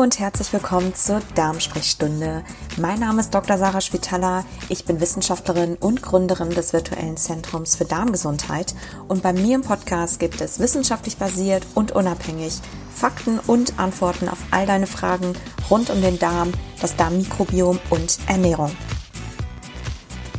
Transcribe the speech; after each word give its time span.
Und 0.00 0.18
herzlich 0.18 0.50
willkommen 0.54 0.94
zur 0.94 1.20
Darmsprechstunde. 1.34 2.42
Mein 2.78 3.00
Name 3.00 3.20
ist 3.20 3.34
Dr. 3.34 3.58
Sarah 3.58 3.82
Spitaler. 3.82 4.46
Ich 4.70 4.86
bin 4.86 4.98
Wissenschaftlerin 4.98 5.76
und 5.76 6.00
Gründerin 6.00 6.48
des 6.48 6.72
virtuellen 6.72 7.18
Zentrums 7.18 7.76
für 7.76 7.84
Darmgesundheit. 7.84 8.74
Und 9.08 9.22
bei 9.22 9.34
mir 9.34 9.56
im 9.56 9.60
Podcast 9.60 10.18
gibt 10.18 10.40
es 10.40 10.58
wissenschaftlich 10.58 11.18
basiert 11.18 11.66
und 11.74 11.92
unabhängig 11.92 12.60
Fakten 12.90 13.40
und 13.40 13.78
Antworten 13.78 14.30
auf 14.30 14.38
all 14.50 14.64
deine 14.64 14.86
Fragen 14.86 15.34
rund 15.68 15.90
um 15.90 16.00
den 16.00 16.18
Darm, 16.18 16.50
das 16.80 16.96
Darmmikrobiom 16.96 17.78
und 17.90 18.20
Ernährung. 18.26 18.74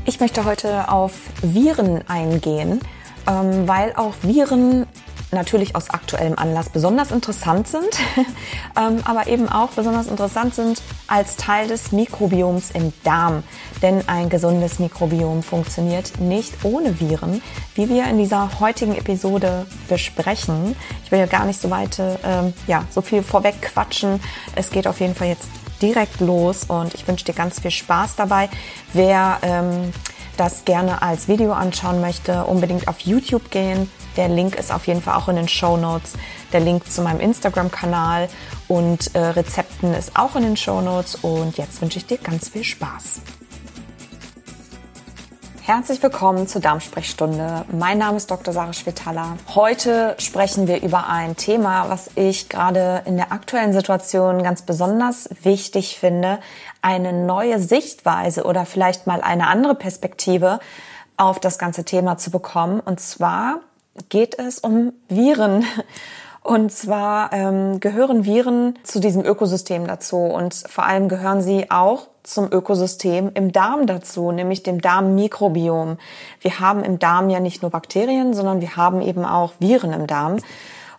Ich 0.08 0.20
möchte 0.20 0.44
heute 0.44 0.90
auf 0.90 1.14
Viren 1.44 2.02
eingehen, 2.08 2.82
ähm, 3.28 3.68
weil 3.68 3.94
auch 3.96 4.16
Viren 4.24 4.88
natürlich 5.32 5.76
aus 5.76 5.90
aktuellem 5.90 6.38
Anlass 6.38 6.70
besonders 6.70 7.12
interessant 7.12 7.68
sind, 7.68 7.90
ähm, 8.78 9.02
aber 9.06 9.28
eben 9.28 9.50
auch 9.50 9.70
besonders 9.70 10.08
interessant 10.08 10.56
sind 10.56 10.82
als 11.08 11.36
Teil 11.38 11.68
des 11.68 11.92
Mikrobioms 11.92 12.72
im 12.72 12.94
Darm. 13.04 13.44
Denn 13.82 14.08
ein 14.08 14.30
gesundes 14.30 14.80
Mikrobiom 14.80 15.44
funktioniert 15.44 16.20
nicht 16.20 16.64
ohne 16.64 17.00
Viren, 17.00 17.42
wie 17.76 17.90
wir 17.90 18.06
in 18.06 18.18
dieser 18.18 18.60
heutigen 18.60 18.96
Episode 18.96 19.66
besprechen. 19.88 20.76
Ich 21.04 21.12
will 21.12 21.20
ja 21.20 21.26
gar 21.26 21.46
nicht 21.46 21.60
so 21.60 21.70
weit, 21.70 22.00
ähm, 22.00 22.54
ja, 22.68 22.84
so 22.92 23.02
viel 23.02 23.24
vorweg 23.24 23.62
quatschen. 23.62 24.20
Es 24.56 24.70
geht 24.70 24.88
auf 24.88 25.00
jeden 25.00 25.16
Fall 25.16 25.30
jetzt 25.30 25.50
direkt 25.82 26.20
los 26.20 26.66
und 26.66 26.94
ich 26.94 27.08
wünsche 27.08 27.26
dir 27.26 27.34
ganz 27.34 27.60
viel 27.60 27.72
Spaß 27.72 28.16
dabei. 28.16 28.50
Wer 28.94 29.40
ähm, 29.42 29.92
das 30.38 30.66
gerne 30.66 31.02
als 31.02 31.28
Video 31.28 31.54
anschauen 31.54 32.02
möchte, 32.02 32.46
unbedingt 32.46 32.88
auf 32.88 33.00
YouTube 33.00 33.50
gehen 33.50 33.90
der 34.18 34.30
Link 34.30 34.56
ist 34.56 34.72
auf 34.72 34.88
jeden 34.88 35.02
Fall 35.02 35.16
auch 35.16 35.28
in 35.30 35.36
den 35.36 35.48
Show 35.48 35.78
Notes. 35.78 36.14
Der 36.54 36.60
Link 36.60 36.92
zu 36.92 37.02
meinem 37.02 37.20
Instagram-Kanal 37.20 38.30
und 38.68 39.16
äh, 39.16 39.20
Rezepten 39.20 39.94
ist 39.94 40.18
auch 40.18 40.36
in 40.36 40.44
den 40.44 40.58
Show 40.58 40.82
Notes. 40.82 41.16
Und 41.16 41.58
jetzt 41.58 41.82
wünsche 41.82 41.98
ich 41.98 42.06
dir 42.06 42.18
ganz 42.18 42.50
viel 42.50 42.64
Spaß. 42.64 43.22
Herzlich 45.64 46.04
willkommen 46.04 46.48
zur 46.48 46.60
Darmsprechstunde. 46.60 47.66
Mein 47.72 48.00
Name 48.00 48.18
ist 48.18 48.30
Dr. 48.30 48.54
Sarah 48.54 48.74
Schwetala. 48.74 49.38
Heute 49.56 50.16
sprechen 50.18 50.68
wir 50.68 50.82
über 50.82 51.08
ein 51.08 51.38
Thema, 51.38 51.88
was 51.88 52.10
ich 52.16 52.50
gerade 52.50 53.04
in 53.06 53.16
der 53.16 53.32
aktuellen 53.32 53.72
Situation 53.72 54.44
ganz 54.44 54.64
besonders 54.64 55.30
wichtig 55.44 55.98
finde. 55.98 56.40
Eine 56.82 57.14
neue 57.14 57.60
Sichtweise 57.60 58.44
oder 58.44 58.66
vielleicht 58.66 59.08
mal 59.08 59.22
eine 59.22 59.48
andere 59.48 59.76
Perspektive 59.76 60.60
auf 61.16 61.40
das 61.40 61.58
ganze 61.60 61.86
Thema 61.86 62.18
zu 62.18 62.32
bekommen. 62.32 62.82
Und 62.82 63.00
zwar 63.00 63.62
geht 64.10 64.38
es 64.40 64.60
um 64.60 64.94
Viren. 65.10 65.66
Und 66.44 66.72
zwar 66.72 67.32
ähm, 67.34 67.80
gehören 67.80 68.26
Viren 68.26 68.80
zu 68.82 69.00
diesem 69.00 69.24
Ökosystem 69.24 69.86
dazu 69.86 70.18
und 70.18 70.56
vor 70.56 70.86
allem 70.86 71.08
gehören 71.08 71.44
sie 71.44 71.70
auch 71.70 72.08
zum 72.24 72.52
Ökosystem 72.52 73.32
im 73.36 73.52
Darm 73.52 73.86
dazu, 73.86 74.32
nämlich 74.32 74.64
dem 74.64 74.82
Darmmikrobiom. 74.82 75.98
Wir 76.40 76.60
haben 76.60 76.84
im 76.84 76.98
Darm 76.98 77.30
ja 77.30 77.40
nicht 77.40 77.62
nur 77.62 77.70
Bakterien, 77.70 78.34
sondern 78.34 78.60
wir 78.60 78.76
haben 78.76 79.02
eben 79.02 79.24
auch 79.24 79.54
Viren 79.60 79.94
im 79.94 80.08
Darm 80.08 80.38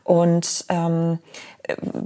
und 0.04 0.64
ähm, 0.68 1.18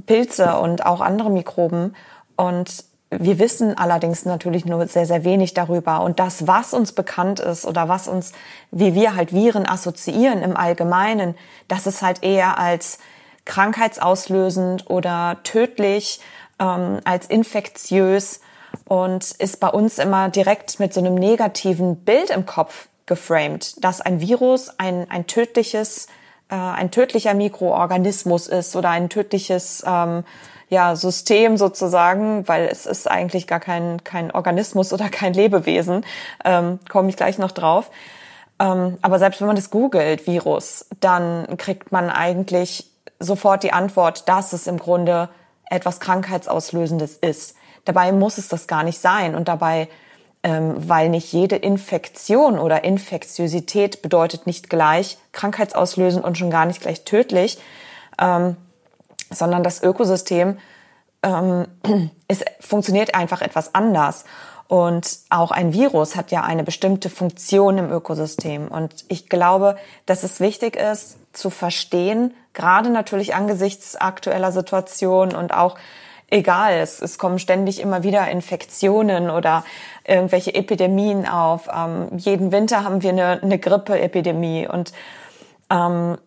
Pilze 0.07 0.59
und 0.59 0.85
auch 0.87 1.01
andere 1.01 1.31
Mikroben. 1.31 1.95
Und 2.37 2.85
wir 3.11 3.39
wissen 3.39 3.79
allerdings 3.79 4.25
natürlich 4.25 4.65
nur 4.65 4.87
sehr, 4.89 5.07
sehr 5.07 5.25
wenig 5.25 5.55
darüber. 5.55 6.03
Und 6.03 6.19
das, 6.19 6.47
was 6.47 6.75
uns 6.75 6.93
bekannt 6.93 7.41
ist 7.41 7.65
oder 7.65 7.89
was 7.89 8.09
uns, 8.09 8.33
wie 8.71 8.95
wir 8.95 9.15
halt 9.15 9.33
Viren 9.33 9.69
assoziieren 9.69 10.43
im 10.43 10.57
Allgemeinen, 10.57 11.37
das 11.69 11.87
ist 11.87 12.03
halt 12.03 12.23
eher 12.23 12.59
als 12.59 12.99
krankheitsauslösend 13.45 14.91
oder 14.91 15.39
tödlich, 15.45 16.21
ähm, 16.59 17.01
als 17.05 17.27
infektiös 17.27 18.41
und 18.87 19.31
ist 19.39 19.61
bei 19.61 19.69
uns 19.69 19.99
immer 19.99 20.29
direkt 20.29 20.81
mit 20.81 20.93
so 20.93 21.01
einem 21.01 21.15
negativen 21.15 21.97
Bild 21.97 22.31
im 22.31 22.45
Kopf 22.45 22.89
geframed, 23.07 23.83
dass 23.85 24.01
ein 24.01 24.21
Virus 24.21 24.71
ein, 24.79 25.09
ein 25.11 25.27
tödliches, 25.27 26.09
äh, 26.49 26.55
ein 26.55 26.91
tödlicher 26.91 27.35
Mikroorganismus 27.35 28.47
ist 28.49 28.77
oder 28.77 28.91
ein 28.91 29.09
tödliches 29.09 29.85
ähm, 29.87 30.25
ja, 30.69 30.97
System 30.97 31.57
sozusagen, 31.57 32.47
weil 32.49 32.67
es 32.67 32.87
ist 32.87 33.09
eigentlich 33.11 33.47
gar 33.47 33.61
kein, 33.61 34.03
kein 34.05 34.31
Organismus 34.31 34.93
oder 34.93 35.09
kein 35.11 35.33
Lebewesen, 35.33 36.05
ähm, 36.45 36.79
komme 36.89 37.09
ich 37.09 37.17
gleich 37.17 37.39
noch 37.39 37.53
drauf. 37.53 37.91
Ähm, 38.59 38.99
aber 39.03 39.19
selbst 39.19 39.41
wenn 39.41 39.49
man 39.49 39.57
das 39.57 39.71
googelt, 39.71 40.27
Virus, 40.27 40.87
dann 41.01 41.57
kriegt 41.59 41.93
man 41.93 42.11
eigentlich 42.11 42.91
sofort 43.19 43.63
die 43.63 43.73
Antwort, 43.73 44.29
dass 44.29 44.53
es 44.53 44.67
im 44.67 44.79
Grunde 44.79 45.29
etwas 45.69 46.01
Krankheitsauslösendes 46.01 47.17
ist. 47.17 47.57
Dabei 47.85 48.13
muss 48.13 48.39
es 48.39 48.49
das 48.49 48.67
gar 48.67 48.83
nicht 48.83 48.99
sein 48.99 49.35
und 49.35 49.49
dabei, 49.49 49.89
weil 50.77 51.09
nicht 51.09 51.33
jede 51.33 51.57
Infektion 51.57 52.59
oder 52.59 52.85
Infektiosität 52.85 54.03
bedeutet 54.03 54.47
nicht 54.47 54.71
gleich 54.71 55.19
krankheitsauslösend 55.33 56.25
und 56.25 56.39
schon 56.39 56.51
gar 56.51 56.67
nicht 56.67 56.81
gleich 56.81 57.05
tödlich. 57.05 57.59
Ähm, 58.19 58.57
sondern 59.31 59.63
das 59.63 59.83
Ökosystem 59.83 60.59
ähm, 61.23 61.67
es 62.29 62.45
funktioniert 62.61 63.15
einfach 63.15 63.43
etwas 63.43 63.75
anders. 63.75 64.25
Und 64.69 65.19
auch 65.31 65.53
ein 65.53 65.73
Virus 65.73 66.17
hat 66.17 66.33
ja 66.33 66.43
eine 66.43 66.65
bestimmte 66.65 67.09
Funktion 67.09 67.79
im 67.79 67.91
Ökosystem. 67.93 68.67
Und 68.67 69.05
ich 69.09 69.29
glaube, 69.29 69.77
dass 70.07 70.25
es 70.25 70.41
wichtig 70.41 70.75
ist 70.75 71.19
zu 71.33 71.51
verstehen, 71.51 72.35
gerade 72.53 72.91
natürlich 72.91 73.35
angesichts 73.35 73.95
aktueller 73.95 74.51
Situation 74.51 75.37
und 75.37 75.55
auch 75.55 75.77
egal, 76.29 76.75
es, 76.75 77.01
es 77.01 77.19
kommen 77.19 77.39
ständig 77.39 77.81
immer 77.81 78.03
wieder 78.03 78.29
Infektionen 78.29 79.31
oder 79.31 79.65
irgendwelche 80.05 80.55
Epidemien 80.55 81.27
auf. 81.27 81.69
Ähm, 81.75 82.09
jeden 82.17 82.53
Winter 82.53 82.85
haben 82.85 83.03
wir 83.03 83.11
eine, 83.11 83.41
eine 83.43 83.59
Grippeepidemie 83.59 84.69
und 84.69 84.93
ähm, 85.71 86.19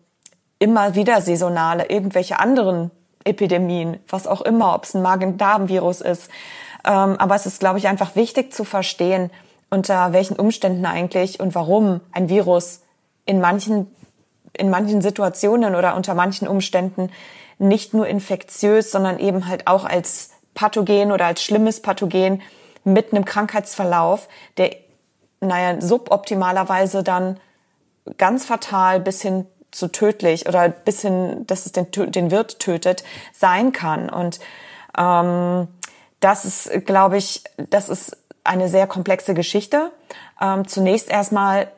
immer 0.58 0.94
wieder 0.94 1.20
saisonale, 1.20 1.88
irgendwelche 1.88 2.38
anderen 2.38 2.90
Epidemien, 3.24 3.98
was 4.08 4.26
auch 4.26 4.40
immer, 4.42 4.74
ob 4.74 4.84
es 4.84 4.94
ein 4.94 5.02
Magen-Darm-Virus 5.02 6.00
ist. 6.00 6.30
Ähm, 6.84 7.16
aber 7.18 7.34
es 7.34 7.46
ist, 7.46 7.60
glaube 7.60 7.78
ich, 7.78 7.88
einfach 7.88 8.16
wichtig 8.16 8.52
zu 8.52 8.64
verstehen, 8.64 9.30
unter 9.70 10.12
welchen 10.12 10.36
Umständen 10.36 10.84
eigentlich 10.86 11.40
und 11.40 11.54
warum 11.54 12.00
ein 12.12 12.28
Virus 12.28 12.82
in 13.26 13.40
manchen, 13.40 13.86
in 14.52 14.70
manchen 14.70 15.02
Situationen 15.02 15.74
oder 15.74 15.96
unter 15.96 16.14
manchen 16.14 16.48
Umständen 16.48 17.10
nicht 17.58 17.94
nur 17.94 18.06
infektiös, 18.06 18.90
sondern 18.90 19.18
eben 19.18 19.46
halt 19.46 19.66
auch 19.66 19.84
als 19.84 20.30
Pathogen 20.54 21.12
oder 21.12 21.26
als 21.26 21.42
schlimmes 21.42 21.80
Pathogen 21.80 22.42
mit 22.84 23.12
einem 23.12 23.24
Krankheitsverlauf, 23.24 24.28
der, 24.56 24.76
naja, 25.40 25.80
suboptimalerweise 25.80 27.02
dann 27.02 27.38
ganz 28.16 28.44
fatal 28.46 29.00
bis 29.00 29.22
hin 29.22 29.46
zu 29.70 29.88
tödlich 29.88 30.48
oder 30.48 30.68
bis 30.68 31.02
hin, 31.02 31.44
dass 31.46 31.66
es 31.66 31.72
den, 31.72 31.90
den 31.90 32.30
Wirt 32.30 32.58
tötet, 32.58 33.04
sein 33.32 33.72
kann. 33.72 34.10
Und 34.10 34.40
ähm, 34.98 35.68
das 36.20 36.44
ist, 36.44 36.86
glaube 36.86 37.18
ich, 37.18 37.44
das 37.56 37.88
ist 37.88 38.16
eine 38.42 38.68
sehr 38.68 38.86
komplexe 38.86 39.34
Geschichte. 39.34 39.92
Ähm, 40.40 40.66
zunächst 40.66 41.10
erstmal 41.10 41.70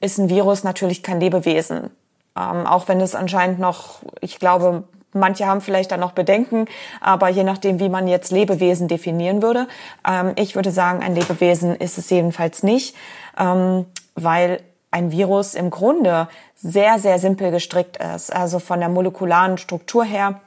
ist 0.00 0.18
ein 0.18 0.28
Virus 0.28 0.64
natürlich 0.64 1.02
kein 1.02 1.20
Lebewesen. 1.20 1.90
Ähm, 2.38 2.66
auch 2.66 2.88
wenn 2.88 3.00
es 3.00 3.14
anscheinend 3.14 3.58
noch, 3.58 4.00
ich 4.20 4.38
glaube, 4.38 4.84
manche 5.12 5.46
haben 5.46 5.60
vielleicht 5.60 5.90
da 5.90 5.96
noch 5.96 6.12
Bedenken, 6.12 6.66
aber 7.00 7.28
je 7.28 7.44
nachdem, 7.44 7.80
wie 7.80 7.88
man 7.88 8.08
jetzt 8.08 8.30
Lebewesen 8.30 8.88
definieren 8.88 9.42
würde, 9.42 9.66
ähm, 10.06 10.32
ich 10.36 10.54
würde 10.54 10.70
sagen, 10.70 11.02
ein 11.02 11.14
Lebewesen 11.14 11.74
ist 11.76 11.98
es 11.98 12.10
jedenfalls 12.10 12.62
nicht, 12.62 12.94
ähm, 13.38 13.86
weil 14.14 14.60
ein 14.90 15.10
Virus 15.10 15.54
im 15.54 15.70
Grunde 15.70 16.28
sehr, 16.54 16.98
sehr 16.98 17.18
simpel 17.18 17.50
gestrickt 17.50 17.98
ist. 17.98 18.34
Also 18.34 18.58
von 18.58 18.80
der 18.80 18.88
molekularen 18.88 19.58
Struktur 19.58 20.04
her 20.04 20.40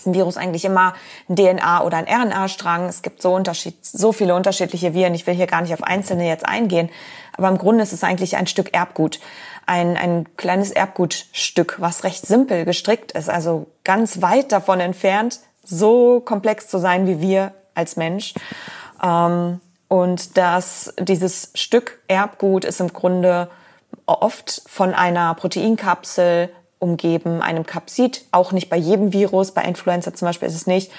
ist 0.00 0.06
ein 0.06 0.14
Virus 0.14 0.36
eigentlich 0.36 0.64
immer 0.64 0.94
ein 1.28 1.36
DNA- 1.36 1.82
oder 1.82 1.96
ein 1.96 2.06
RNA-Strang. 2.06 2.86
Es 2.86 3.02
gibt 3.02 3.22
so, 3.22 3.34
Unterschied, 3.34 3.84
so 3.84 4.12
viele 4.12 4.34
unterschiedliche 4.34 4.94
Viren. 4.94 5.14
Ich 5.14 5.26
will 5.26 5.34
hier 5.34 5.46
gar 5.46 5.62
nicht 5.62 5.74
auf 5.74 5.82
einzelne 5.82 6.26
jetzt 6.26 6.46
eingehen. 6.46 6.90
Aber 7.36 7.48
im 7.48 7.58
Grunde 7.58 7.82
ist 7.82 7.92
es 7.92 8.04
eigentlich 8.04 8.36
ein 8.36 8.46
Stück 8.46 8.74
Erbgut. 8.74 9.20
Ein, 9.66 9.96
ein 9.96 10.26
kleines 10.36 10.70
Erbgutstück, 10.70 11.76
was 11.78 12.04
recht 12.04 12.26
simpel 12.26 12.64
gestrickt 12.64 13.12
ist. 13.12 13.28
Also 13.28 13.66
ganz 13.84 14.22
weit 14.22 14.52
davon 14.52 14.80
entfernt, 14.80 15.40
so 15.62 16.20
komplex 16.20 16.68
zu 16.68 16.78
sein 16.78 17.06
wie 17.06 17.20
wir 17.20 17.52
als 17.74 17.96
Mensch. 17.96 18.34
Ähm, 19.02 19.60
und 19.88 20.36
das, 20.36 20.94
dieses 20.98 21.50
Stück 21.54 22.02
Erbgut 22.08 22.64
ist 22.64 22.80
im 22.80 22.92
Grunde 22.92 23.48
oft 24.06 24.62
von 24.66 24.94
einer 24.94 25.34
Proteinkapsel 25.34 26.50
umgeben, 26.78 27.42
einem 27.42 27.66
Kapsid, 27.66 28.24
auch 28.32 28.52
nicht 28.52 28.68
bei 28.68 28.76
jedem 28.76 29.12
Virus, 29.12 29.52
bei 29.52 29.62
Influenza 29.62 30.14
zum 30.14 30.26
Beispiel 30.26 30.48
ist 30.48 30.54
es 30.54 30.66
nicht. 30.66 30.90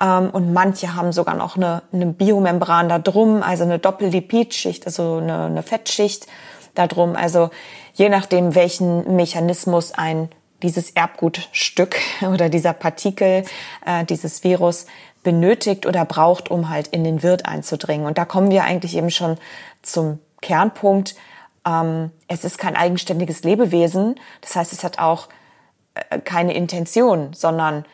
Ähm, 0.00 0.30
und 0.30 0.52
manche 0.52 0.94
haben 0.94 1.12
sogar 1.12 1.34
noch 1.34 1.56
eine, 1.56 1.82
eine 1.92 2.06
Biomembran 2.06 2.88
da 2.88 2.98
drum, 2.98 3.42
also 3.42 3.64
eine 3.64 3.78
Doppellipidschicht, 3.78 4.86
also 4.86 5.18
eine, 5.18 5.44
eine 5.44 5.62
Fettschicht 5.62 6.26
da 6.74 6.86
drum. 6.86 7.16
Also 7.16 7.50
je 7.94 8.08
nachdem, 8.08 8.54
welchen 8.54 9.16
Mechanismus 9.16 9.92
ein 9.92 10.28
dieses 10.62 10.90
Erbgutstück 10.90 11.96
oder 12.32 12.48
dieser 12.48 12.72
Partikel, 12.72 13.44
äh, 13.86 14.04
dieses 14.04 14.44
Virus 14.44 14.86
benötigt 15.22 15.86
oder 15.86 16.04
braucht, 16.04 16.50
um 16.50 16.68
halt 16.68 16.88
in 16.88 17.02
den 17.02 17.22
Wirt 17.22 17.46
einzudringen. 17.46 18.06
Und 18.06 18.18
da 18.18 18.24
kommen 18.24 18.50
wir 18.50 18.64
eigentlich 18.64 18.96
eben 18.96 19.10
schon 19.10 19.38
zum 19.82 20.18
Kernpunkt. 20.42 21.14
Ähm, 21.66 22.10
es 22.28 22.44
ist 22.44 22.58
kein 22.58 22.76
eigenständiges 22.76 23.44
Lebewesen. 23.44 24.16
Das 24.40 24.56
heißt, 24.56 24.72
es 24.72 24.84
hat 24.84 24.98
auch 24.98 25.28
äh, 25.94 26.18
keine 26.20 26.54
Intention, 26.54 27.32
sondern 27.32 27.84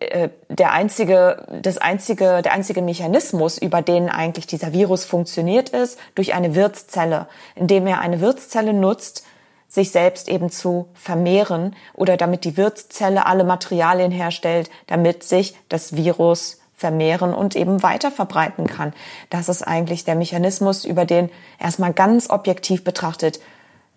äh, 0.00 0.30
der 0.48 0.72
einzige, 0.72 1.46
das 1.62 1.78
einzige, 1.78 2.42
der 2.42 2.52
einzige 2.52 2.82
Mechanismus, 2.82 3.58
über 3.58 3.82
den 3.82 4.08
eigentlich 4.08 4.46
dieser 4.46 4.72
Virus 4.72 5.04
funktioniert, 5.04 5.70
ist 5.70 5.98
durch 6.14 6.34
eine 6.34 6.54
Wirtszelle, 6.54 7.26
indem 7.54 7.86
er 7.86 8.00
eine 8.00 8.20
Wirtszelle 8.20 8.72
nutzt, 8.72 9.24
sich 9.68 9.92
selbst 9.92 10.28
eben 10.28 10.50
zu 10.50 10.88
vermehren 10.94 11.76
oder 11.94 12.16
damit 12.16 12.44
die 12.44 12.56
Wirtszelle 12.56 13.26
alle 13.26 13.44
Materialien 13.44 14.10
herstellt, 14.10 14.68
damit 14.88 15.22
sich 15.22 15.54
das 15.68 15.94
Virus 15.94 16.59
vermehren 16.80 17.34
und 17.34 17.56
eben 17.56 17.82
weiter 17.82 18.10
verbreiten 18.10 18.66
kann. 18.66 18.94
Das 19.28 19.50
ist 19.50 19.62
eigentlich 19.62 20.04
der 20.04 20.14
Mechanismus, 20.14 20.86
über 20.86 21.04
den 21.04 21.28
erstmal 21.58 21.92
ganz 21.92 22.30
objektiv 22.30 22.84
betrachtet 22.84 23.38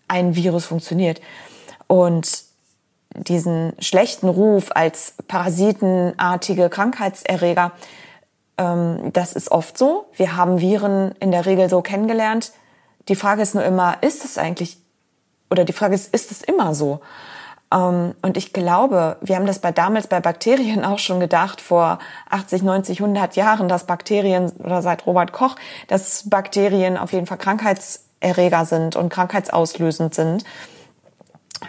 ein 0.10 0.36
Virus 0.36 0.66
funktioniert. 0.66 1.22
Und 1.88 2.44
diesen 3.16 3.72
schlechten 3.80 4.28
Ruf 4.28 4.72
als 4.76 5.14
parasitenartige 5.30 6.70
Krankheitserreger, 6.70 7.72
ähm, 8.58 9.12
das 9.14 9.32
ist 9.32 9.50
oft 9.50 9.78
so. 9.78 10.08
Wir 10.18 10.36
haben 10.36 10.60
Viren 10.60 11.14
in 11.22 11.32
der 11.32 11.46
Regel 11.46 11.70
so 11.70 11.82
kennengelernt. 11.82 12.52
Die 13.08 13.16
Frage 13.16 13.44
ist 13.44 13.56
nur 13.56 13.64
immer, 13.64 13.98
ist 14.02 14.26
es 14.26 14.38
eigentlich, 14.38 14.78
oder 15.50 15.64
die 15.64 15.74
Frage 15.74 15.96
ist, 15.96 16.14
ist 16.14 16.32
es 16.32 16.42
immer 16.42 16.76
so? 16.76 17.00
Ähm, 17.74 18.14
und 18.22 18.38
ich 18.38 18.54
glaube, 18.54 19.18
wir 19.22 19.36
haben 19.36 19.46
das 19.46 19.60
bei 19.60 19.72
damals 19.72 20.08
bei 20.08 20.20
Bakterien 20.20 20.86
auch 20.86 21.00
schon 21.00 21.20
gedacht, 21.20 21.60
vor 21.60 22.00
80, 22.30 22.62
90, 22.62 23.02
100 23.02 23.36
Jahren, 23.36 23.68
dass 23.68 23.86
Bakterien, 23.86 24.52
oder 24.60 24.82
seit 24.82 25.06
Robert 25.06 25.34
Koch, 25.34 25.56
dass 25.88 26.30
Bakterien 26.30 26.98
auf 26.98 27.12
jeden 27.12 27.26
Fall 27.26 27.38
Krankheitserreger 27.38 28.66
sind 28.66 28.96
und 28.96 29.10
krankheitsauslösend 29.10 30.14
sind. 30.14 30.44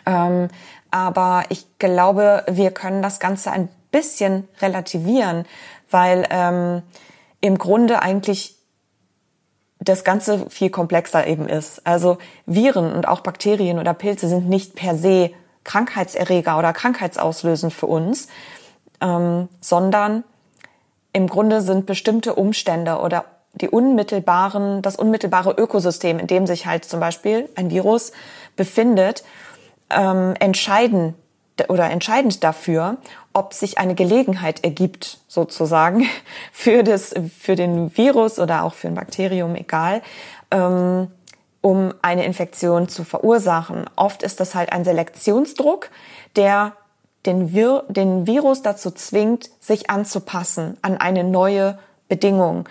Ähm, 0.06 0.48
aber 0.90 1.44
ich 1.48 1.66
glaube, 1.78 2.44
wir 2.48 2.70
können 2.70 3.02
das 3.02 3.18
Ganze 3.18 3.50
ein 3.50 3.68
bisschen 3.90 4.48
relativieren, 4.60 5.44
weil 5.90 6.26
ähm, 6.30 6.82
im 7.40 7.58
Grunde 7.58 8.02
eigentlich 8.02 8.56
das 9.80 10.02
Ganze 10.02 10.48
viel 10.50 10.70
komplexer 10.70 11.26
eben 11.26 11.48
ist. 11.48 11.86
Also 11.86 12.18
Viren 12.46 12.92
und 12.92 13.06
auch 13.06 13.20
Bakterien 13.20 13.78
oder 13.78 13.92
Pilze 13.92 14.28
sind 14.28 14.48
nicht 14.48 14.74
per 14.76 14.96
se 14.96 15.30
Krankheitserreger 15.64 16.58
oder 16.58 16.72
krankheitsauslösend 16.72 17.72
für 17.72 17.86
uns, 17.86 18.28
ähm, 19.00 19.48
sondern 19.60 20.24
im 21.12 21.28
Grunde 21.28 21.60
sind 21.60 21.86
bestimmte 21.86 22.34
Umstände 22.34 22.98
oder 22.98 23.24
die 23.54 23.68
unmittelbaren, 23.68 24.82
das 24.82 24.96
unmittelbare 24.96 25.52
Ökosystem, 25.52 26.18
in 26.18 26.26
dem 26.26 26.46
sich 26.46 26.66
halt 26.66 26.84
zum 26.84 27.00
Beispiel 27.00 27.48
ein 27.54 27.70
Virus 27.70 28.12
befindet, 28.56 29.24
ähm, 29.90 30.34
entscheiden 30.40 31.14
oder 31.68 31.88
entscheidend 31.88 32.42
dafür, 32.42 32.96
ob 33.32 33.54
sich 33.54 33.78
eine 33.78 33.94
Gelegenheit 33.94 34.64
ergibt, 34.64 35.18
sozusagen, 35.28 36.06
für 36.52 36.82
das, 36.82 37.14
für 37.38 37.54
den 37.54 37.96
Virus 37.96 38.40
oder 38.40 38.64
auch 38.64 38.74
für 38.74 38.88
ein 38.88 38.94
Bakterium, 38.94 39.54
egal, 39.54 40.02
ähm, 40.50 41.08
um 41.64 41.94
eine 42.02 42.26
Infektion 42.26 42.88
zu 42.90 43.04
verursachen. 43.04 43.86
Oft 43.96 44.22
ist 44.22 44.38
das 44.38 44.54
halt 44.54 44.70
ein 44.70 44.84
Selektionsdruck, 44.84 45.88
der 46.36 46.72
den, 47.24 47.54
Vir 47.54 47.84
den 47.88 48.26
Virus 48.26 48.60
dazu 48.60 48.90
zwingt, 48.90 49.48
sich 49.60 49.88
anzupassen 49.88 50.76
an 50.82 50.98
eine 50.98 51.24
neue 51.24 51.78
Bedingung. 52.06 52.68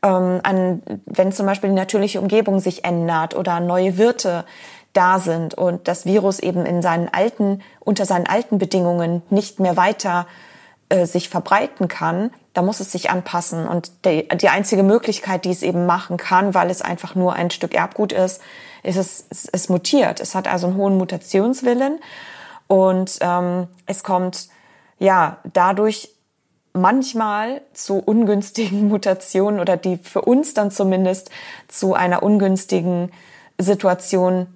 Ähm, 0.00 0.38
an, 0.44 0.80
wenn 1.06 1.32
zum 1.32 1.44
Beispiel 1.44 1.70
die 1.70 1.74
natürliche 1.74 2.20
Umgebung 2.20 2.60
sich 2.60 2.84
ändert 2.84 3.34
oder 3.34 3.58
neue 3.58 3.98
Wirte 3.98 4.44
da 4.92 5.18
sind 5.18 5.54
und 5.54 5.88
das 5.88 6.06
Virus 6.06 6.38
eben 6.38 6.66
in 6.66 6.82
seinen 6.82 7.08
alten, 7.08 7.62
unter 7.80 8.04
seinen 8.04 8.28
alten 8.28 8.58
Bedingungen 8.58 9.22
nicht 9.28 9.58
mehr 9.58 9.76
weiter 9.76 10.28
äh, 10.88 11.06
sich 11.06 11.28
verbreiten 11.28 11.88
kann, 11.88 12.30
da 12.54 12.62
muss 12.62 12.80
es 12.80 12.92
sich 12.92 13.10
anpassen. 13.10 13.66
Und 13.66 13.90
die, 14.04 14.28
die 14.28 14.48
einzige 14.48 14.82
Möglichkeit, 14.82 15.44
die 15.44 15.50
es 15.50 15.62
eben 15.62 15.84
machen 15.84 16.16
kann, 16.16 16.54
weil 16.54 16.70
es 16.70 16.80
einfach 16.80 17.14
nur 17.14 17.34
ein 17.34 17.50
Stück 17.50 17.74
Erbgut 17.74 18.12
ist, 18.12 18.40
ist 18.82 18.96
es, 18.96 19.26
es, 19.30 19.48
es 19.52 19.68
mutiert. 19.68 20.20
Es 20.20 20.34
hat 20.34 20.48
also 20.48 20.68
einen 20.68 20.76
hohen 20.76 20.96
Mutationswillen 20.96 21.98
und 22.68 23.18
ähm, 23.20 23.68
es 23.86 24.04
kommt 24.04 24.48
ja 24.98 25.38
dadurch 25.52 26.10
manchmal 26.72 27.62
zu 27.72 27.98
ungünstigen 27.98 28.88
Mutationen 28.88 29.60
oder 29.60 29.76
die 29.76 29.96
für 29.96 30.22
uns 30.22 30.54
dann 30.54 30.70
zumindest 30.70 31.30
zu 31.68 31.94
einer 31.94 32.22
ungünstigen 32.22 33.10
Situation 33.58 34.46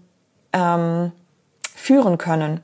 ähm, 0.53 1.13
führen 1.75 2.19
können. 2.19 2.61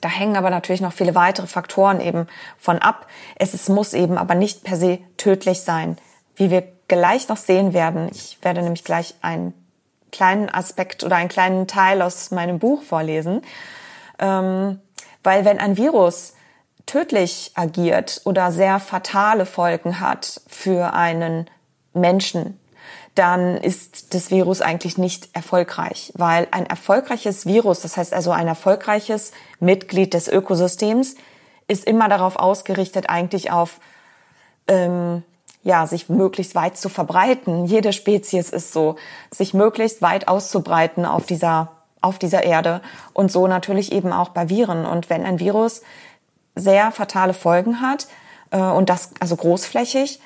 Da 0.00 0.08
hängen 0.08 0.36
aber 0.36 0.50
natürlich 0.50 0.80
noch 0.80 0.92
viele 0.92 1.14
weitere 1.14 1.46
Faktoren 1.46 2.00
eben 2.00 2.26
von 2.58 2.78
ab. 2.78 3.06
Es, 3.36 3.54
es 3.54 3.68
muss 3.68 3.92
eben 3.92 4.18
aber 4.18 4.34
nicht 4.34 4.64
per 4.64 4.76
se 4.76 4.98
tödlich 5.16 5.60
sein, 5.62 5.98
wie 6.36 6.50
wir 6.50 6.64
gleich 6.88 7.28
noch 7.28 7.36
sehen 7.36 7.72
werden. 7.72 8.08
Ich 8.10 8.38
werde 8.42 8.62
nämlich 8.62 8.84
gleich 8.84 9.14
einen 9.22 9.54
kleinen 10.10 10.48
Aspekt 10.48 11.04
oder 11.04 11.16
einen 11.16 11.28
kleinen 11.28 11.66
Teil 11.66 12.02
aus 12.02 12.30
meinem 12.30 12.58
Buch 12.58 12.82
vorlesen. 12.82 13.42
Ähm, 14.18 14.80
weil 15.22 15.44
wenn 15.44 15.58
ein 15.58 15.76
Virus 15.76 16.34
tödlich 16.86 17.52
agiert 17.54 18.22
oder 18.24 18.50
sehr 18.50 18.80
fatale 18.80 19.46
Folgen 19.46 20.00
hat 20.00 20.40
für 20.48 20.94
einen 20.94 21.48
Menschen, 21.92 22.58
dann 23.14 23.56
ist 23.56 24.14
das 24.14 24.30
Virus 24.30 24.60
eigentlich 24.60 24.96
nicht 24.96 25.30
erfolgreich, 25.34 26.12
weil 26.16 26.46
ein 26.52 26.66
erfolgreiches 26.66 27.44
Virus, 27.44 27.80
das 27.80 27.96
heißt 27.96 28.14
also 28.14 28.30
ein 28.30 28.46
erfolgreiches 28.46 29.32
Mitglied 29.58 30.14
des 30.14 30.28
Ökosystems, 30.28 31.16
ist 31.66 31.84
immer 31.84 32.08
darauf 32.08 32.36
ausgerichtet, 32.36 33.08
eigentlich 33.08 33.50
auf 33.50 33.80
ähm, 34.68 35.22
ja, 35.62 35.86
sich 35.86 36.08
möglichst 36.08 36.54
weit 36.54 36.76
zu 36.78 36.88
verbreiten. 36.88 37.66
Jede 37.66 37.92
Spezies 37.92 38.50
ist 38.50 38.72
so, 38.72 38.96
sich 39.30 39.52
möglichst 39.54 40.00
weit 40.00 40.28
auszubreiten 40.28 41.04
auf 41.04 41.26
dieser, 41.26 41.72
auf 42.00 42.18
dieser 42.18 42.44
Erde 42.44 42.80
und 43.12 43.30
so 43.30 43.46
natürlich 43.46 43.92
eben 43.92 44.12
auch 44.12 44.30
bei 44.30 44.48
Viren. 44.48 44.86
Und 44.86 45.10
wenn 45.10 45.24
ein 45.24 45.38
Virus 45.38 45.82
sehr 46.54 46.92
fatale 46.92 47.34
Folgen 47.34 47.80
hat 47.80 48.06
äh, 48.50 48.60
und 48.60 48.88
das 48.88 49.10
also 49.20 49.36
großflächig, 49.36 50.20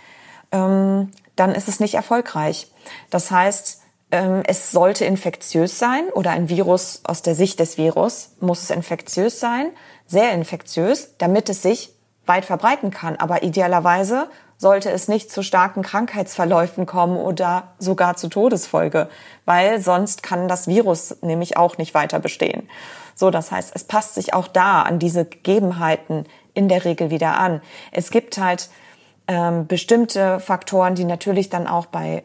ähm, 0.52 1.10
dann 1.36 1.52
ist 1.52 1.68
es 1.68 1.80
nicht 1.80 1.94
erfolgreich. 1.94 2.70
Das 3.10 3.30
heißt, 3.30 3.82
ähm, 4.10 4.42
es 4.46 4.70
sollte 4.70 5.04
infektiös 5.04 5.78
sein 5.78 6.08
oder 6.10 6.30
ein 6.30 6.48
Virus 6.48 7.00
aus 7.04 7.22
der 7.22 7.34
Sicht 7.34 7.58
des 7.60 7.78
Virus 7.78 8.30
muss 8.40 8.62
es 8.62 8.70
infektiös 8.70 9.40
sein, 9.40 9.70
sehr 10.06 10.32
infektiös, 10.32 11.16
damit 11.18 11.48
es 11.48 11.62
sich 11.62 11.94
weit 12.26 12.44
verbreiten 12.44 12.90
kann. 12.90 13.16
Aber 13.16 13.42
idealerweise 13.42 14.28
sollte 14.56 14.90
es 14.90 15.08
nicht 15.08 15.30
zu 15.30 15.42
starken 15.42 15.82
Krankheitsverläufen 15.82 16.86
kommen 16.86 17.16
oder 17.16 17.74
sogar 17.78 18.16
zu 18.16 18.28
Todesfolge, 18.28 19.08
weil 19.44 19.80
sonst 19.80 20.22
kann 20.22 20.48
das 20.48 20.68
Virus 20.68 21.16
nämlich 21.22 21.56
auch 21.56 21.76
nicht 21.76 21.92
weiter 21.94 22.18
bestehen. 22.18 22.68
So, 23.14 23.30
das 23.30 23.50
heißt, 23.50 23.72
es 23.74 23.84
passt 23.84 24.14
sich 24.14 24.34
auch 24.34 24.48
da 24.48 24.82
an 24.82 24.98
diese 24.98 25.24
Gegebenheiten 25.24 26.26
in 26.52 26.68
der 26.68 26.84
Regel 26.84 27.10
wieder 27.10 27.36
an. 27.36 27.60
Es 27.92 28.10
gibt 28.10 28.38
halt 28.38 28.68
ähm, 29.26 29.66
bestimmte 29.66 30.40
Faktoren, 30.40 30.94
die 30.94 31.04
natürlich 31.04 31.48
dann 31.48 31.66
auch 31.66 31.86
bei 31.86 32.24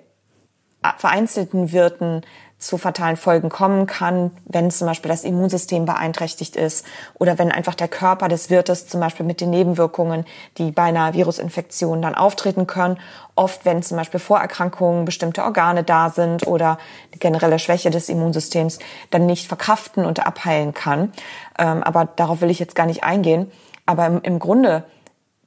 vereinzelten 0.98 1.72
Wirten 1.72 2.22
zu 2.60 2.78
fatalen 2.78 3.16
Folgen 3.16 3.48
kommen 3.48 3.88
kann, 3.88 4.32
wenn 4.46 4.70
zum 4.70 4.88
Beispiel 4.88 5.10
das 5.10 5.24
Immunsystem 5.24 5.86
beeinträchtigt 5.86 6.58
ist 6.58 6.86
oder 7.14 7.40
wenn 7.40 7.54
einfach 7.54 7.74
der 7.74 7.88
Körper 7.88 8.28
des 8.28 8.50
Wirtes 8.50 8.86
zum 8.88 9.00
Beispiel 9.00 9.26
mit 9.26 9.40
den 9.40 9.50
Nebenwirkungen, 9.50 10.26
die 10.58 10.72
bei 10.72 10.84
einer 10.84 11.14
Virusinfektion 11.14 12.02
dann 12.02 12.16
auftreten 12.16 12.68
können, 12.68 12.98
oft 13.36 13.64
wenn 13.64 13.82
zum 13.82 13.96
Beispiel 13.96 14.20
Vorerkrankungen 14.20 15.06
bestimmte 15.06 15.44
Organe 15.44 15.86
da 15.86 16.10
sind 16.10 16.46
oder 16.48 16.78
die 17.14 17.20
generelle 17.20 17.60
Schwäche 17.60 17.92
des 17.92 18.10
Immunsystems 18.10 18.80
dann 19.10 19.26
nicht 19.26 19.48
verkraften 19.48 20.06
und 20.06 20.26
abheilen 20.26 20.74
kann. 20.74 21.14
Ähm, 21.58 21.82
aber 21.82 22.06
darauf 22.06 22.42
will 22.42 22.50
ich 22.50 22.60
jetzt 22.60 22.76
gar 22.76 22.86
nicht 22.86 23.06
eingehen. 23.06 23.50
Aber 23.86 24.20
im 24.22 24.38
Grunde 24.38 24.84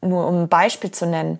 nur 0.03 0.27
um 0.27 0.43
ein 0.43 0.49
Beispiel 0.49 0.91
zu 0.91 1.07
nennen, 1.07 1.39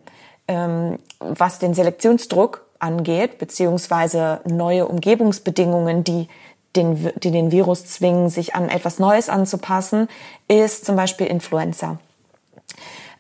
ähm, 0.49 0.99
was 1.19 1.59
den 1.59 1.75
Selektionsdruck 1.75 2.67
angeht, 2.79 3.39
beziehungsweise 3.39 4.41
neue 4.45 4.87
Umgebungsbedingungen, 4.87 6.05
die 6.05 6.29
den, 6.75 7.13
die 7.19 7.31
den 7.31 7.53
Virus 7.53 7.87
zwingen, 7.87 8.31
sich 8.31 8.55
an 8.55 8.69
etwas 8.69 8.99
Neues 8.99 9.29
anzupassen, 9.29 10.09
ist 10.49 10.87
zum 10.87 10.97
Beispiel 10.97 11.27
Influenza. 11.27 11.99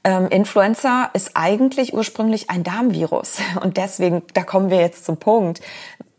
Ähm, 0.04 0.28
Influenza 0.28 1.10
ist 1.12 1.32
eigentlich 1.34 1.94
ursprünglich 1.94 2.50
ein 2.50 2.64
Darmvirus 2.64 3.38
und 3.62 3.76
deswegen, 3.76 4.22
da 4.34 4.42
kommen 4.42 4.70
wir 4.70 4.80
jetzt 4.80 5.04
zum 5.04 5.18
Punkt. 5.18 5.60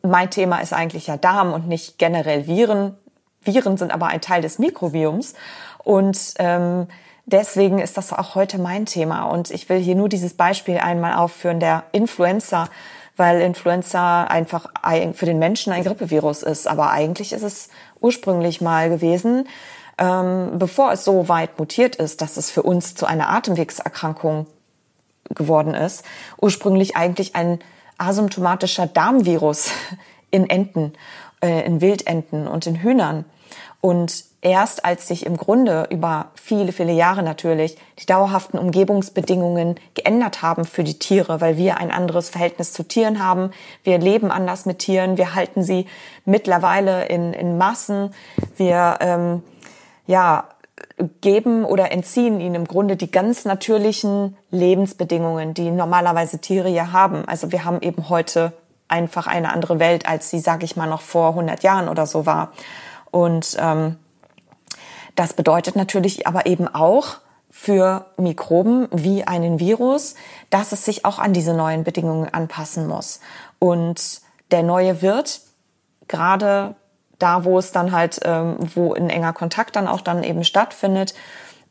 Mein 0.03 0.29
Thema 0.29 0.59
ist 0.59 0.73
eigentlich 0.73 1.07
ja 1.07 1.17
Darm 1.17 1.53
und 1.53 1.67
nicht 1.67 1.97
generell 1.97 2.47
Viren, 2.47 2.95
Viren 3.41 3.77
sind 3.77 3.93
aber 3.93 4.07
ein 4.07 4.21
Teil 4.21 4.41
des 4.41 4.59
Mikrobioms 4.59 5.33
und 5.83 6.17
ähm, 6.39 6.87
deswegen 7.25 7.79
ist 7.79 7.97
das 7.97 8.13
auch 8.13 8.35
heute 8.35 8.57
mein 8.57 8.85
Thema. 8.85 9.23
Und 9.23 9.51
ich 9.51 9.69
will 9.69 9.79
hier 9.79 9.95
nur 9.95 10.09
dieses 10.09 10.33
Beispiel 10.33 10.77
einmal 10.77 11.13
aufführen, 11.13 11.59
der 11.59 11.83
Influenza, 11.91 12.69
weil 13.15 13.41
Influenza 13.41 14.23
einfach 14.23 14.69
für 15.13 15.25
den 15.25 15.39
Menschen 15.39 15.71
ein 15.73 15.83
Grippevirus 15.83 16.43
ist. 16.43 16.67
Aber 16.67 16.91
eigentlich 16.91 17.33
ist 17.33 17.43
es 17.43 17.69
ursprünglich 17.99 18.61
mal 18.61 18.89
gewesen, 18.89 19.47
ähm, 19.97 20.57
bevor 20.57 20.91
es 20.91 21.03
so 21.05 21.29
weit 21.29 21.59
mutiert 21.59 21.95
ist, 21.95 22.21
dass 22.21 22.37
es 22.37 22.49
für 22.49 22.63
uns 22.63 22.95
zu 22.95 23.05
einer 23.05 23.29
Atemwegserkrankung 23.29 24.47
geworden 25.29 25.73
ist, 25.73 26.03
ursprünglich 26.41 26.95
eigentlich 26.95 27.35
ein 27.35 27.59
asymptomatischer 27.97 28.87
Darmvirus 28.87 29.71
in 30.31 30.49
Enten, 30.49 30.93
äh, 31.43 31.65
in 31.65 31.81
Wildenten 31.81 32.47
und 32.47 32.65
in 32.65 32.81
Hühnern. 32.81 33.25
Und 33.83 34.23
erst 34.39 34.85
als 34.85 35.09
sich 35.09 35.25
im 35.25 35.35
Grunde 35.35 35.89
über 35.89 36.27
viele, 36.35 36.71
viele 36.71 36.93
Jahre 36.93 37.21
natürlich 37.21 37.75
die 37.99 38.05
dauerhaften 38.05 38.57
Umgebungsbedingungen 38.57 39.75
geändert 39.93 40.41
haben 40.41 40.63
für 40.63 40.85
die 40.85 40.99
Tiere, 40.99 41.41
weil 41.41 41.57
wir 41.57 41.79
ein 41.79 41.91
anderes 41.91 42.29
Verhältnis 42.29 42.71
zu 42.71 42.83
Tieren 42.83 43.21
haben, 43.21 43.51
wir 43.83 43.97
leben 43.97 44.31
anders 44.31 44.65
mit 44.65 44.79
Tieren, 44.79 45.17
wir 45.17 45.35
halten 45.35 45.63
sie 45.63 45.85
mittlerweile 46.23 47.07
in, 47.07 47.33
in 47.33 47.57
Massen, 47.57 48.13
wir 48.55 48.99
ähm, 49.01 49.43
ja 50.07 50.45
geben 51.19 51.65
oder 51.65 51.91
entziehen 51.91 52.39
ihnen 52.39 52.55
im 52.55 52.65
Grunde 52.65 52.95
die 52.95 53.11
ganz 53.11 53.43
natürlichen 53.43 54.37
Lebensbedingungen, 54.49 55.53
die 55.53 55.71
normalerweise 55.71 56.39
Tiere 56.39 56.69
ja 56.69 56.93
haben. 56.93 57.27
Also 57.27 57.51
wir 57.51 57.65
haben 57.65 57.81
eben 57.81 58.07
heute 58.07 58.53
einfach 58.87 59.27
eine 59.27 59.51
andere 59.51 59.79
Welt, 59.79 60.07
als 60.07 60.29
sie, 60.29 60.39
sage 60.39 60.63
ich 60.63 60.77
mal, 60.77 60.87
noch 60.87 61.01
vor 61.01 61.31
100 61.31 61.63
Jahren 61.63 61.89
oder 61.89 62.05
so 62.05 62.25
war. 62.25 62.53
Und 63.13 63.55
ähm, 63.59 63.97
das 65.13 65.33
bedeutet 65.33 65.75
natürlich 65.75 66.25
aber 66.25 66.47
eben 66.47 66.67
auch 66.67 67.17
für 67.51 68.07
Mikroben 68.17 68.87
wie 68.91 69.23
einen 69.23 69.59
Virus, 69.59 70.15
dass 70.49 70.71
es 70.71 70.83
sich 70.83 71.05
auch 71.05 71.19
an 71.19 71.31
diese 71.31 71.53
neuen 71.53 71.83
Bedingungen 71.83 72.33
anpassen 72.33 72.87
muss. 72.87 73.19
Und 73.59 74.21
der 74.49 74.63
neue 74.63 75.03
Wirt, 75.03 75.41
gerade 76.07 76.73
da, 77.19 77.45
wo 77.45 77.59
es 77.59 77.71
dann 77.71 77.91
halt, 77.91 78.19
ähm, 78.25 78.57
wo 78.73 78.95
ein 78.95 79.11
enger 79.11 79.33
Kontakt 79.33 79.75
dann 79.75 79.87
auch 79.87 80.01
dann 80.01 80.23
eben 80.23 80.43
stattfindet, 80.43 81.13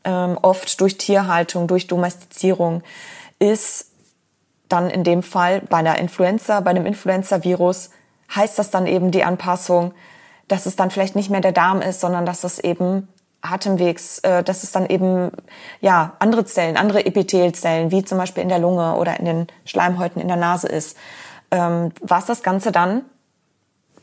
ähm, 0.05 0.39
oft 0.41 0.79
durch 0.79 0.97
Tierhaltung, 0.97 1.67
durch 1.67 1.87
Domestizierung, 1.87 2.83
ist 3.39 3.91
dann 4.69 4.89
in 4.89 5.03
dem 5.03 5.21
Fall 5.23 5.59
bei 5.69 5.77
einer 5.77 5.99
Influenza, 5.99 6.61
bei 6.61 6.69
einem 6.69 6.85
Influenza-Virus, 6.85 7.89
heißt 8.33 8.57
das 8.57 8.71
dann 8.71 8.87
eben 8.87 9.11
die 9.11 9.25
Anpassung, 9.25 9.93
dass 10.47 10.65
es 10.65 10.75
dann 10.75 10.91
vielleicht 10.91 11.15
nicht 11.15 11.29
mehr 11.29 11.41
der 11.41 11.51
Darm 11.51 11.81
ist, 11.81 12.01
sondern 12.01 12.25
dass 12.25 12.43
es 12.43 12.59
eben 12.59 13.07
Atemwegs, 13.43 14.19
äh, 14.19 14.43
dass 14.43 14.63
es 14.63 14.71
dann 14.71 14.85
eben 14.85 15.31
ja 15.81 16.13
andere 16.19 16.45
Zellen, 16.45 16.77
andere 16.77 17.05
Epithelzellen, 17.05 17.91
wie 17.91 18.03
zum 18.03 18.17
Beispiel 18.17 18.43
in 18.43 18.49
der 18.49 18.59
Lunge 18.59 18.95
oder 18.95 19.19
in 19.19 19.25
den 19.25 19.47
Schleimhäuten 19.65 20.21
in 20.21 20.27
der 20.27 20.37
Nase 20.37 20.67
ist, 20.67 20.97
ähm, 21.51 21.91
was 22.01 22.25
das 22.25 22.41
Ganze 22.41 22.71
dann 22.71 23.03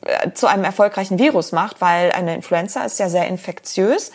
äh, 0.03 0.33
zu 0.33 0.47
einem 0.47 0.65
erfolgreichen 0.65 1.19
Virus 1.19 1.53
macht, 1.53 1.81
weil 1.81 2.13
eine 2.13 2.35
Influenza 2.35 2.85
ist 2.85 2.99
ja 2.99 3.09
sehr 3.09 3.27
infektiös 3.27 4.13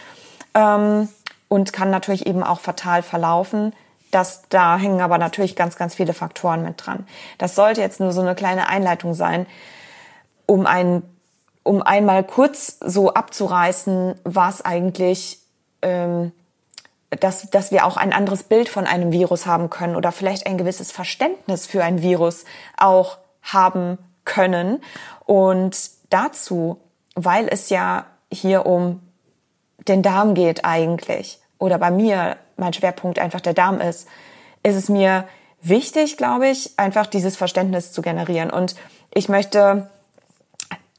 ähm, 0.53 1.09
und 1.47 1.73
kann 1.73 1.89
natürlich 1.89 2.27
eben 2.27 2.43
auch 2.43 2.59
fatal 2.59 3.01
verlaufen. 3.01 3.73
Das, 4.11 4.43
da 4.49 4.77
hängen 4.77 5.01
aber 5.01 5.17
natürlich 5.17 5.55
ganz, 5.55 5.75
ganz 5.75 5.95
viele 5.95 6.13
Faktoren 6.13 6.63
mit 6.63 6.85
dran. 6.85 7.05
Das 7.37 7.55
sollte 7.55 7.81
jetzt 7.81 7.99
nur 7.99 8.13
so 8.13 8.21
eine 8.21 8.35
kleine 8.35 8.69
Einleitung 8.69 9.13
sein, 9.13 9.47
um 10.45 10.67
ein 10.67 11.03
um 11.65 11.81
einmal 11.81 12.23
kurz 12.23 12.77
so 12.79 13.13
abzureißen, 13.15 14.13
was 14.23 14.63
eigentlich, 14.63 15.39
ähm, 15.81 16.31
dass, 17.09 17.49
dass 17.49 17.71
wir 17.71 17.85
auch 17.85 17.97
ein 17.97 18.13
anderes 18.13 18.43
Bild 18.43 18.69
von 18.69 18.85
einem 18.85 19.11
Virus 19.11 19.47
haben 19.47 19.71
können 19.71 19.95
oder 19.95 20.11
vielleicht 20.11 20.45
ein 20.45 20.59
gewisses 20.59 20.91
Verständnis 20.91 21.65
für 21.65 21.83
ein 21.83 22.03
Virus 22.03 22.45
auch 22.77 23.17
haben 23.41 23.97
können. 24.25 24.81
Und 25.25 25.75
dazu, 26.11 26.79
weil 27.15 27.47
es 27.49 27.69
ja 27.69 28.05
hier 28.31 28.67
um 28.67 29.01
den 29.87 30.03
Darm 30.03 30.35
geht 30.35 30.65
eigentlich, 30.65 31.39
oder 31.57 31.79
bei 31.79 31.89
mir 31.89 32.37
mein 32.57 32.73
Schwerpunkt 32.73 33.17
einfach 33.17 33.41
der 33.41 33.55
Darm 33.55 33.81
ist, 33.81 34.07
ist 34.61 34.75
es 34.75 34.87
mir 34.87 35.27
wichtig, 35.61 36.15
glaube 36.15 36.47
ich, 36.47 36.77
einfach 36.77 37.07
dieses 37.07 37.37
Verständnis 37.37 37.91
zu 37.91 38.03
generieren. 38.03 38.51
Und 38.51 38.75
ich 39.11 39.29
möchte 39.29 39.89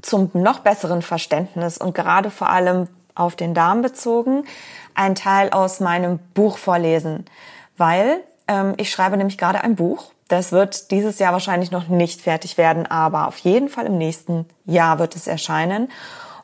zum 0.06 0.30
noch 0.32 0.60
besseren 0.60 1.02
Verständnis 1.02 1.78
und 1.78 1.94
gerade 1.94 2.30
vor 2.30 2.48
allem 2.48 2.88
auf 3.14 3.34
den 3.36 3.54
Darm 3.54 3.82
bezogen 3.82 4.44
einen 4.94 5.14
Teil 5.14 5.50
aus 5.50 5.80
meinem 5.80 6.18
Buch 6.34 6.58
vorlesen, 6.58 7.25
weil 7.76 8.20
ähm, 8.48 8.75
ich 8.76 8.90
schreibe 8.90 9.16
nämlich 9.16 9.38
gerade 9.38 9.62
ein 9.62 9.76
Buch. 9.76 10.12
Das 10.28 10.52
wird 10.52 10.90
dieses 10.90 11.18
Jahr 11.18 11.32
wahrscheinlich 11.32 11.70
noch 11.70 11.88
nicht 11.88 12.20
fertig 12.20 12.58
werden, 12.58 12.86
aber 12.86 13.28
auf 13.28 13.38
jeden 13.38 13.68
Fall 13.68 13.86
im 13.86 13.98
nächsten 13.98 14.46
Jahr 14.64 14.98
wird 14.98 15.14
es 15.16 15.26
erscheinen. 15.26 15.90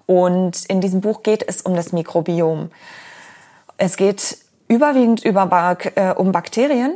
Und 0.07 0.65
in 0.67 0.81
diesem 0.81 1.01
Buch 1.01 1.23
geht 1.23 1.47
es 1.47 1.63
um 1.63 1.75
das 1.75 1.93
Mikrobiom. 1.93 2.71
Es 3.77 3.97
geht 3.97 4.39
überwiegend 4.69 5.25
über, 5.25 5.77
äh, 5.95 6.13
um 6.15 6.33
Bakterien, 6.33 6.95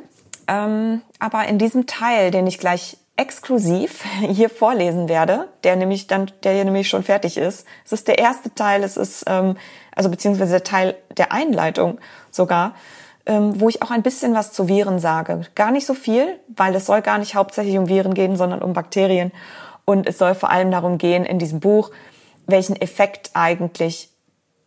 ähm, 0.49 1.03
aber 1.19 1.47
in 1.47 1.59
diesem 1.59 1.87
Teil, 1.87 2.31
den 2.31 2.47
ich 2.47 2.59
gleich 2.59 2.99
exklusiv 3.17 4.05
hier 4.21 4.51
vorlesen 4.51 5.09
werde, 5.09 5.49
der 5.65 5.77
nämlich 5.77 6.07
dann, 6.07 6.31
der 6.43 6.53
hier 6.55 6.65
nämlich 6.65 6.89
schon 6.89 7.03
fertig 7.03 7.37
ist. 7.37 7.67
Es 7.85 7.93
ist 7.93 8.09
der 8.09 8.19
erste 8.19 8.55
Teil, 8.55 8.85
es 8.85 8.97
ist 8.97 9.25
ähm, 9.27 9.57
also 9.95 10.11
beziehungsweise 10.11 10.53
der 10.53 10.65
Teil 10.65 10.97
der 11.17 11.33
Einleitung 11.33 11.99
sogar, 12.31 12.75
ähm, 13.25 13.59
wo 13.61 13.69
ich 13.69 13.83
auch 13.83 13.91
ein 13.91 14.03
bisschen 14.03 14.35
was 14.35 14.53
zu 14.53 14.69
Viren 14.69 14.99
sage. 14.99 15.43
Gar 15.55 15.71
nicht 15.71 15.87
so 15.87 15.95
viel, 15.95 16.39
weil 16.55 16.75
es 16.75 16.87
soll 16.87 17.03
gar 17.03 17.19
nicht 17.19 17.35
hauptsächlich 17.35 17.79
um 17.79 17.89
Viren 17.89 18.15
gehen, 18.15 18.37
sondern 18.37 18.63
um 18.63 18.73
Bakterien. 18.73 19.33
Und 19.85 20.07
es 20.07 20.19
soll 20.19 20.35
vor 20.35 20.51
allem 20.51 20.71
darum 20.71 20.99
gehen 20.99 21.25
in 21.25 21.39
diesem 21.39 21.61
Buch, 21.61 21.91
welchen 22.47 22.77
Effekt 22.77 23.31
eigentlich 23.35 24.11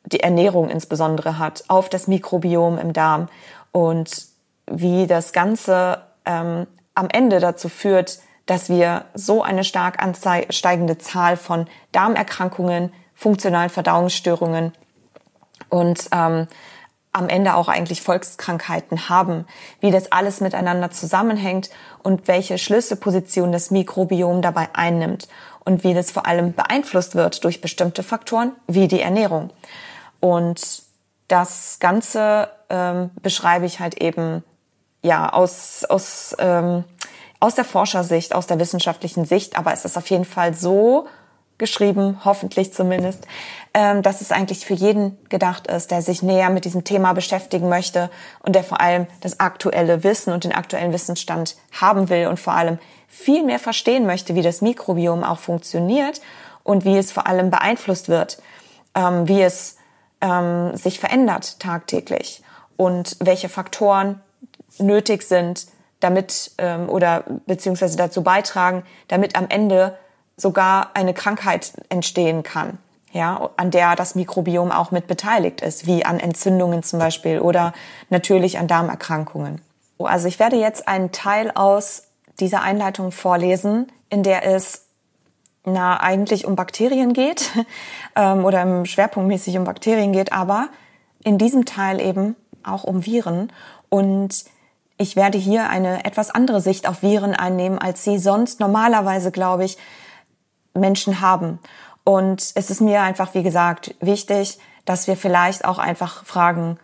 die 0.06 0.22
Ernährung 0.22 0.70
insbesondere 0.70 1.38
hat 1.38 1.64
auf 1.68 1.88
das 1.90 2.08
Mikrobiom 2.08 2.78
im 2.78 2.94
Darm 2.94 3.30
und 3.72 4.26
wie 4.66 5.08
das 5.08 5.34
Ganze 5.34 6.02
ähm, 6.26 6.68
am 6.96 7.10
Ende 7.10 7.40
dazu 7.40 7.70
führt, 7.70 8.20
dass 8.50 8.68
wir 8.68 9.06
so 9.14 9.44
eine 9.44 9.64
stark 9.64 10.02
ansteigende 10.02 10.98
Zahl 10.98 11.38
von 11.38 11.68
Darmerkrankungen, 11.92 12.92
funktionalen 13.14 13.70
Verdauungsstörungen 13.70 14.74
und 15.70 16.10
ähm, 16.12 16.48
am 17.12 17.30
Ende 17.30 17.54
auch 17.54 17.68
eigentlich 17.68 18.02
Volkskrankheiten 18.02 19.08
haben, 19.08 19.46
wie 19.82 19.92
das 19.92 20.12
alles 20.12 20.42
miteinander 20.42 20.90
zusammenhängt 20.90 21.70
und 22.02 22.28
welche 22.28 22.58
Schlüsselposition 22.58 23.52
das 23.52 23.70
Mikrobiom 23.70 24.42
dabei 24.42 24.70
einnimmt 24.74 25.28
und 25.64 25.84
wie 25.84 25.94
das 25.94 26.10
vor 26.10 26.26
allem 26.26 26.54
beeinflusst 26.54 27.14
wird 27.14 27.44
durch 27.44 27.62
bestimmte 27.62 28.02
Faktoren 28.02 28.54
wie 28.66 28.88
die 28.88 29.02
Ernährung. 29.02 29.52
Und 30.20 30.82
das 31.28 31.78
Ganze 31.80 32.50
ähm, 32.72 33.12
beschreibe 33.22 33.68
ich 33.68 33.80
halt 33.80 34.02
eben 34.02 34.44
ja 35.04 35.32
aus 35.32 35.86
aus 35.86 36.36
ähm, 36.40 36.84
aus 37.40 37.56
der 37.56 37.66
Forschersicht, 37.66 38.36
aus 38.36 38.48
der 38.48 38.60
wissenschaftlichen 38.60 39.26
Sicht, 39.26 39.58
aber 39.58 39.74
es 39.74 39.86
ist 39.86 39.98
auf 39.98 40.10
jeden 40.10 40.26
Fall 40.26 40.54
so 40.54 41.08
geschrieben, 41.58 42.22
hoffentlich 42.24 42.74
zumindest, 42.74 43.28
ähm, 43.74 44.02
dass 44.02 44.22
es 44.22 44.32
eigentlich 44.32 44.66
für 44.66 44.74
jeden 44.74 45.18
gedacht 45.30 45.68
ist, 45.68 45.92
der 45.92 46.02
sich 46.02 46.24
näher 46.24 46.50
mit 46.50 46.66
diesem 46.66 46.84
Thema 46.84 47.14
beschäftigen 47.14 47.70
möchte 47.70 48.10
und 48.42 48.56
der 48.56 48.64
vor 48.64 48.82
allem 48.82 49.08
das 49.22 49.40
aktuelle 49.40 50.04
Wissen 50.04 50.34
und 50.34 50.46
den 50.46 50.54
aktuellen 50.54 50.94
Wissensstand 50.94 51.58
haben 51.80 52.10
will 52.10 52.28
und 52.28 52.40
vor 52.40 52.54
allem 52.54 52.80
viel 53.08 53.44
mehr 53.44 53.60
verstehen 53.60 54.06
möchte, 54.06 54.36
wie 54.36 54.42
das 54.42 54.62
Mikrobiom 54.62 55.24
auch 55.24 55.40
funktioniert 55.40 56.22
und 56.64 56.86
wie 56.86 56.98
es 56.98 57.12
vor 57.12 57.28
allem 57.28 57.52
beeinflusst 57.52 58.08
wird, 58.08 58.42
ähm, 58.96 59.28
wie 59.28 59.42
es 59.42 59.78
ähm, 60.22 60.76
sich 60.76 61.00
verändert 61.00 61.60
tagtäglich 61.60 62.42
und 62.78 63.18
welche 63.20 63.50
Faktoren 63.50 64.22
nötig 64.78 65.24
sind, 65.24 65.68
damit 66.00 66.52
ähm, 66.58 66.90
oder 66.90 67.24
beziehungsweise 67.46 67.98
dazu 67.98 68.24
beitragen, 68.24 68.84
damit 69.08 69.36
am 69.36 69.48
Ende 69.50 69.98
sogar 70.38 70.92
eine 70.94 71.14
Krankheit 71.14 71.74
entstehen 71.90 72.44
kann, 72.44 72.78
ja, 73.12 73.50
an 73.58 73.72
der 73.72 73.96
das 73.96 74.16
Mikrobiom 74.16 74.72
auch 74.72 74.92
mit 74.92 75.08
beteiligt 75.08 75.62
ist, 75.62 75.86
wie 75.86 76.06
an 76.06 76.20
Entzündungen 76.20 76.84
zum 76.84 77.00
Beispiel 77.00 77.40
oder 77.40 77.74
natürlich 78.10 78.58
an 78.58 78.68
Darmerkrankungen. 78.68 79.62
Also 79.98 80.28
ich 80.28 80.40
werde 80.40 80.56
jetzt 80.56 80.88
einen 80.88 81.12
Teil 81.12 81.52
aus 81.54 82.04
dieser 82.40 82.62
Einleitung 82.62 83.12
vorlesen, 83.12 83.92
in 84.10 84.24
der 84.24 84.46
es 84.46 84.86
na 85.66 86.00
eigentlich 86.00 86.46
um 86.46 86.56
Bakterien 86.56 87.12
geht 87.12 87.52
ähm, 88.16 88.46
oder 88.46 88.62
im 88.62 88.86
Schwerpunktmäßig 88.86 89.58
um 89.58 89.66
Bakterien 89.66 90.14
geht, 90.14 90.32
aber 90.32 90.70
in 91.24 91.38
diesem 91.38 91.66
Teil 91.66 92.00
eben 92.00 92.36
auch 92.64 92.86
um 92.86 93.06
Viren 93.06 93.52
und 93.90 94.46
ich 95.00 95.16
werde 95.16 95.38
hier 95.38 95.70
eine 95.70 96.04
etwas 96.04 96.30
andere 96.30 96.60
Sicht 96.60 96.88
auf 96.88 97.02
Viren 97.02 97.34
einnehmen, 97.34 97.80
als 97.80 98.04
sie 98.04 98.20
sonst 98.20 98.60
normalerweise, 98.60 99.32
glaube 99.32 99.64
ich, 99.64 99.78
Menschen 100.74 101.22
haben. 101.22 101.60
Und 102.04 102.52
es 102.54 102.70
ist 102.70 102.82
mir 102.82 103.02
einfach, 103.02 103.34
wie 103.34 103.42
gesagt, 103.42 103.96
wichtig, 104.02 104.60
dass 104.84 105.08
wir 105.08 105.16
vielleicht 105.16 105.64
auch 105.64 105.80
einfach 105.80 106.26
fragen, 106.26 106.78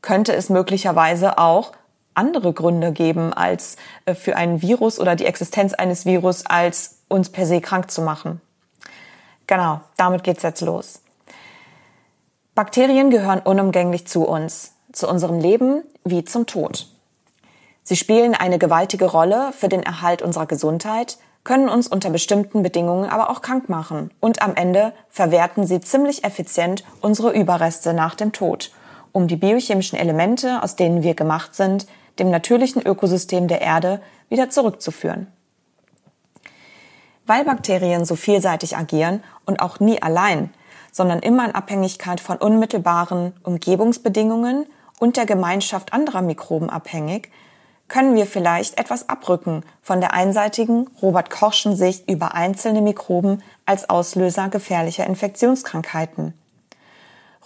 könnte 0.00 0.32
es 0.32 0.48
möglicherweise 0.48 1.38
auch 1.38 1.72
andere 2.14 2.52
Gründe 2.52 2.92
geben 2.92 3.32
als 3.34 3.76
äh, 4.04 4.14
für 4.14 4.36
ein 4.36 4.62
Virus 4.62 5.00
oder 5.00 5.16
die 5.16 5.26
Existenz 5.26 5.74
eines 5.74 6.06
Virus, 6.06 6.46
als 6.46 7.00
uns 7.08 7.30
per 7.30 7.46
se 7.46 7.60
krank 7.60 7.90
zu 7.90 8.00
machen. 8.00 8.40
Genau, 9.48 9.80
damit 9.96 10.22
geht's 10.22 10.44
jetzt 10.44 10.60
los. 10.60 11.02
Bakterien 12.54 13.10
gehören 13.10 13.40
unumgänglich 13.40 14.06
zu 14.06 14.24
uns, 14.24 14.72
zu 14.92 15.08
unserem 15.08 15.40
Leben 15.40 15.82
wie 16.04 16.24
zum 16.24 16.46
Tod. 16.46 16.86
Sie 17.88 17.94
spielen 17.94 18.34
eine 18.34 18.58
gewaltige 18.58 19.04
Rolle 19.04 19.52
für 19.52 19.68
den 19.68 19.84
Erhalt 19.84 20.20
unserer 20.20 20.46
Gesundheit, 20.46 21.18
können 21.44 21.68
uns 21.68 21.86
unter 21.86 22.10
bestimmten 22.10 22.64
Bedingungen 22.64 23.08
aber 23.08 23.30
auch 23.30 23.42
krank 23.42 23.68
machen 23.68 24.10
und 24.18 24.42
am 24.42 24.56
Ende 24.56 24.92
verwerten 25.08 25.68
sie 25.68 25.80
ziemlich 25.80 26.24
effizient 26.24 26.82
unsere 27.00 27.32
Überreste 27.32 27.94
nach 27.94 28.16
dem 28.16 28.32
Tod, 28.32 28.72
um 29.12 29.28
die 29.28 29.36
biochemischen 29.36 29.96
Elemente, 29.96 30.64
aus 30.64 30.74
denen 30.74 31.04
wir 31.04 31.14
gemacht 31.14 31.54
sind, 31.54 31.86
dem 32.18 32.28
natürlichen 32.28 32.82
Ökosystem 32.82 33.46
der 33.46 33.60
Erde 33.60 34.02
wieder 34.28 34.50
zurückzuführen. 34.50 35.28
Weil 37.24 37.44
Bakterien 37.44 38.04
so 38.04 38.16
vielseitig 38.16 38.76
agieren 38.76 39.22
und 39.44 39.60
auch 39.60 39.78
nie 39.78 40.02
allein, 40.02 40.50
sondern 40.90 41.20
immer 41.20 41.44
in 41.44 41.54
Abhängigkeit 41.54 42.18
von 42.18 42.38
unmittelbaren 42.38 43.32
Umgebungsbedingungen 43.44 44.66
und 44.98 45.16
der 45.16 45.26
Gemeinschaft 45.26 45.92
anderer 45.92 46.22
Mikroben 46.22 46.68
abhängig, 46.68 47.30
können 47.88 48.14
wir 48.16 48.26
vielleicht 48.26 48.78
etwas 48.78 49.08
abrücken 49.08 49.62
von 49.82 50.00
der 50.00 50.12
einseitigen 50.12 50.88
Robert 51.00 51.30
Kochschen 51.30 51.76
Sicht 51.76 52.08
über 52.10 52.34
einzelne 52.34 52.82
Mikroben 52.82 53.42
als 53.64 53.88
Auslöser 53.88 54.48
gefährlicher 54.48 55.06
Infektionskrankheiten. 55.06 56.34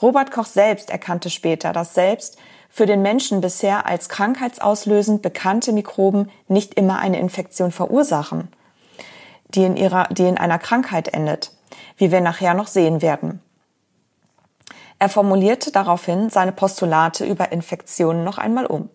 Robert 0.00 0.30
Koch 0.30 0.46
selbst 0.46 0.90
erkannte 0.90 1.28
später, 1.28 1.72
dass 1.72 1.94
selbst 1.94 2.38
für 2.70 2.86
den 2.86 3.02
Menschen 3.02 3.40
bisher 3.40 3.84
als 3.86 4.08
krankheitsauslösend 4.08 5.20
bekannte 5.22 5.72
Mikroben 5.72 6.30
nicht 6.48 6.74
immer 6.74 6.98
eine 6.98 7.18
Infektion 7.18 7.72
verursachen, 7.72 8.48
die 9.48 9.64
in, 9.64 9.76
ihrer, 9.76 10.04
die 10.10 10.26
in 10.26 10.38
einer 10.38 10.58
Krankheit 10.58 11.08
endet 11.08 11.52
wie 12.00 12.10
wir 12.10 12.20
nachher 12.20 12.54
noch 12.54 12.66
sehen 12.66 13.02
werden. 13.02 13.40
Er 14.98 15.08
formulierte 15.08 15.70
daraufhin 15.70 16.30
seine 16.30 16.52
Postulate 16.52 17.24
über 17.24 17.52
Infektionen 17.52 18.24
noch 18.24 18.38
einmal 18.38 18.66
um. 18.66 18.88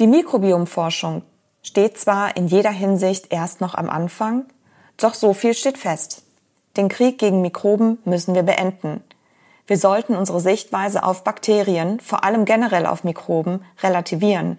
Die 0.00 0.08
Mikrobiomforschung 0.08 1.22
steht 1.62 1.98
zwar 1.98 2.36
in 2.36 2.48
jeder 2.48 2.72
Hinsicht 2.72 3.32
erst 3.32 3.60
noch 3.60 3.76
am 3.76 3.88
Anfang, 3.88 4.44
doch 4.96 5.14
so 5.14 5.34
viel 5.34 5.54
steht 5.54 5.78
fest. 5.78 6.24
Den 6.76 6.88
Krieg 6.88 7.16
gegen 7.18 7.42
Mikroben 7.42 7.98
müssen 8.04 8.34
wir 8.34 8.42
beenden. 8.42 9.04
Wir 9.68 9.78
sollten 9.78 10.16
unsere 10.16 10.40
Sichtweise 10.40 11.04
auf 11.04 11.22
Bakterien, 11.22 12.00
vor 12.00 12.24
allem 12.24 12.44
generell 12.44 12.86
auf 12.86 13.04
Mikroben, 13.04 13.64
relativieren. 13.84 14.58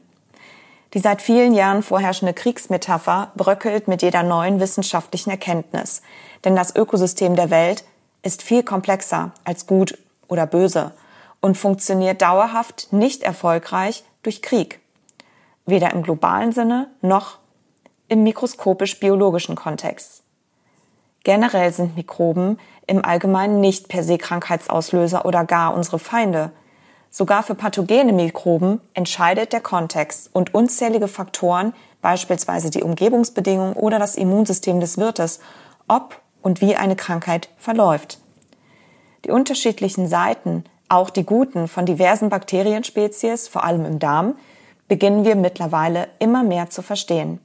Die 0.94 1.00
seit 1.00 1.22
vielen 1.22 1.54
Jahren 1.54 1.84
vorherrschende 1.84 2.34
Kriegsmetapher 2.34 3.34
bröckelt 3.36 3.90
mit 3.90 4.04
jeder 4.04 4.24
neuen 4.24 4.62
wissenschaftlichen 4.62 5.32
Erkenntnis, 5.32 6.02
denn 6.46 6.56
das 6.56 6.74
Ökosystem 6.74 7.36
der 7.36 7.50
Welt 7.50 7.84
ist 8.24 8.42
viel 8.42 8.64
komplexer 8.64 9.32
als 9.44 9.68
gut 9.68 9.98
oder 10.30 10.48
böse 10.48 10.94
und 11.42 11.58
funktioniert 11.58 12.22
dauerhaft 12.22 12.94
nicht 12.94 13.22
erfolgreich 13.22 14.06
durch 14.24 14.42
Krieg. 14.42 14.80
Weder 15.66 15.92
im 15.92 16.04
globalen 16.04 16.52
Sinne 16.52 16.88
noch 17.02 17.40
im 18.08 18.24
mikroskopisch-biologischen 18.24 19.56
Kontext. 19.56 20.24
Generell 21.24 21.74
sind 21.74 21.96
Mikroben 21.96 22.60
im 22.86 23.04
Allgemeinen 23.04 23.60
nicht 23.60 23.88
per 23.88 24.04
se 24.04 24.20
Krankheitsauslöser 24.20 25.26
oder 25.26 25.44
gar 25.44 25.74
unsere 25.74 25.98
Feinde. 25.98 26.52
Sogar 27.10 27.42
für 27.42 27.56
pathogene 27.56 28.14
Mikroben 28.14 28.80
entscheidet 28.94 29.54
der 29.54 29.62
Kontext 29.62 30.30
und 30.34 30.54
unzählige 30.54 31.08
Faktoren, 31.08 31.74
beispielsweise 32.02 32.70
die 32.70 32.84
Umgebungsbedingungen 32.84 33.74
oder 33.74 33.98
das 33.98 34.16
Immunsystem 34.16 34.80
des 34.80 35.00
Wirtes, 35.00 35.40
ob 35.88 36.22
und 36.44 36.62
wie 36.62 36.76
eine 36.76 36.96
Krankheit 36.96 37.50
verläuft. 37.58 38.20
Die 39.24 39.32
unterschiedlichen 39.32 40.08
Seiten, 40.08 40.64
auch 40.90 41.10
die 41.10 41.26
guten 41.26 41.68
von 41.68 41.88
diversen 41.88 42.30
Bakterienspezies, 42.30 43.48
vor 43.48 43.64
allem 43.64 43.86
im 43.86 43.98
Darm, 43.98 44.36
beginnen 44.88 45.26
wir 45.26 45.36
mittlerweile 45.36 46.08
immer 46.20 46.44
mehr 46.44 46.70
zu 46.70 46.82
verstehen. 46.82 47.40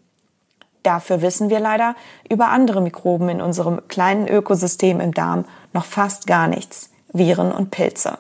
Dafür 0.83 1.21
wissen 1.21 1.51
wir 1.51 1.61
leider 1.61 1.95
über 2.29 2.49
andere 2.49 2.81
Mikroben 2.81 3.29
in 3.29 3.41
unserem 3.41 3.87
kleinen 3.89 4.29
Ökosystem 4.29 5.01
im 5.01 5.13
Darm 5.13 5.45
noch 5.73 5.85
fast 5.85 6.27
gar 6.27 6.49
nichts, 6.49 6.91
Viren 7.13 7.53
und 7.53 7.71
Pilze. 7.71 8.19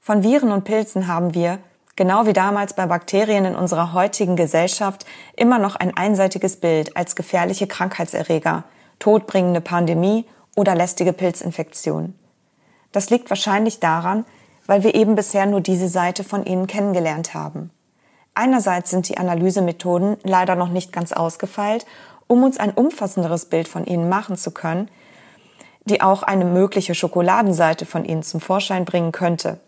Von 0.00 0.22
Viren 0.22 0.52
und 0.52 0.64
Pilzen 0.64 1.06
haben 1.06 1.34
wir, 1.34 1.60
genau 1.96 2.26
wie 2.26 2.32
damals 2.32 2.74
bei 2.74 2.86
Bakterien 2.86 3.44
in 3.44 3.54
unserer 3.54 3.92
heutigen 3.92 4.36
Gesellschaft, 4.36 5.06
immer 5.36 5.58
noch 5.58 5.76
ein 5.76 5.96
einseitiges 5.96 6.56
Bild 6.56 6.96
als 6.96 7.16
gefährliche 7.16 7.66
Krankheitserreger, 7.66 8.64
todbringende 8.98 9.60
Pandemie 9.60 10.26
oder 10.56 10.74
lästige 10.74 11.12
Pilzinfektion. 11.12 12.14
Das 12.92 13.10
liegt 13.10 13.30
wahrscheinlich 13.30 13.80
daran, 13.80 14.24
weil 14.66 14.82
wir 14.82 14.94
eben 14.94 15.14
bisher 15.14 15.46
nur 15.46 15.60
diese 15.60 15.88
Seite 15.88 16.24
von 16.24 16.44
ihnen 16.44 16.66
kennengelernt 16.66 17.34
haben. 17.34 17.70
Einerseits 18.34 18.90
sind 18.90 19.08
die 19.08 19.18
Analysemethoden 19.18 20.16
leider 20.22 20.56
noch 20.56 20.68
nicht 20.68 20.92
ganz 20.92 21.12
ausgefeilt, 21.12 21.86
um 22.26 22.42
uns 22.42 22.58
ein 22.58 22.72
umfassenderes 22.72 23.46
Bild 23.46 23.68
von 23.68 23.84
ihnen 23.84 24.08
machen 24.08 24.36
zu 24.36 24.50
können, 24.50 24.88
die 25.84 26.00
auch 26.00 26.22
eine 26.22 26.44
mögliche 26.44 26.94
Schokoladenseite 26.94 27.86
von 27.86 28.04
ihnen 28.04 28.22
zum 28.22 28.40
Vorschein 28.40 28.84
bringen 28.84 29.12
könnte. 29.12 29.60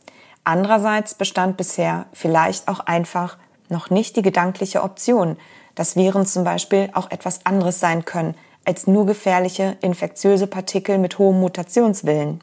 Andererseits 0.45 1.15
bestand 1.15 1.57
bisher 1.57 2.07
vielleicht 2.13 2.69
auch 2.69 2.81
einfach 2.81 3.37
noch 3.69 3.91
nicht 3.91 4.17
die 4.17 4.23
gedankliche 4.23 4.83
Option, 4.83 5.37
dass 5.75 5.97
Viren 5.97 6.25
zum 6.25 6.45
Beispiel 6.45 6.89
auch 6.95 7.11
etwas 7.11 7.45
anderes 7.45 7.81
sein 7.81 8.05
können 8.05 8.35
als 8.65 8.87
nur 8.87 9.07
gefährliche, 9.07 9.77
infektiöse 9.81 10.47
Partikel 10.47 10.99
mit 10.99 11.19
hohem 11.19 11.41
Mutationswillen. 11.41 12.43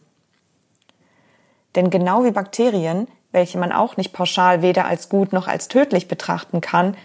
Denn 1.76 1.90
genau 1.90 2.24
wie 2.24 2.32
Bakterien, 2.32 3.08
welche 3.32 3.58
man 3.58 3.72
auch 3.72 3.98
nicht 3.98 4.14
pauschal 4.14 4.62
weder 4.62 4.86
als 4.86 5.10
gut 5.10 5.34
noch 5.34 5.48
als 5.48 5.68
tödlich 5.68 6.08
betrachten 6.08 6.62
kann, 6.62 6.96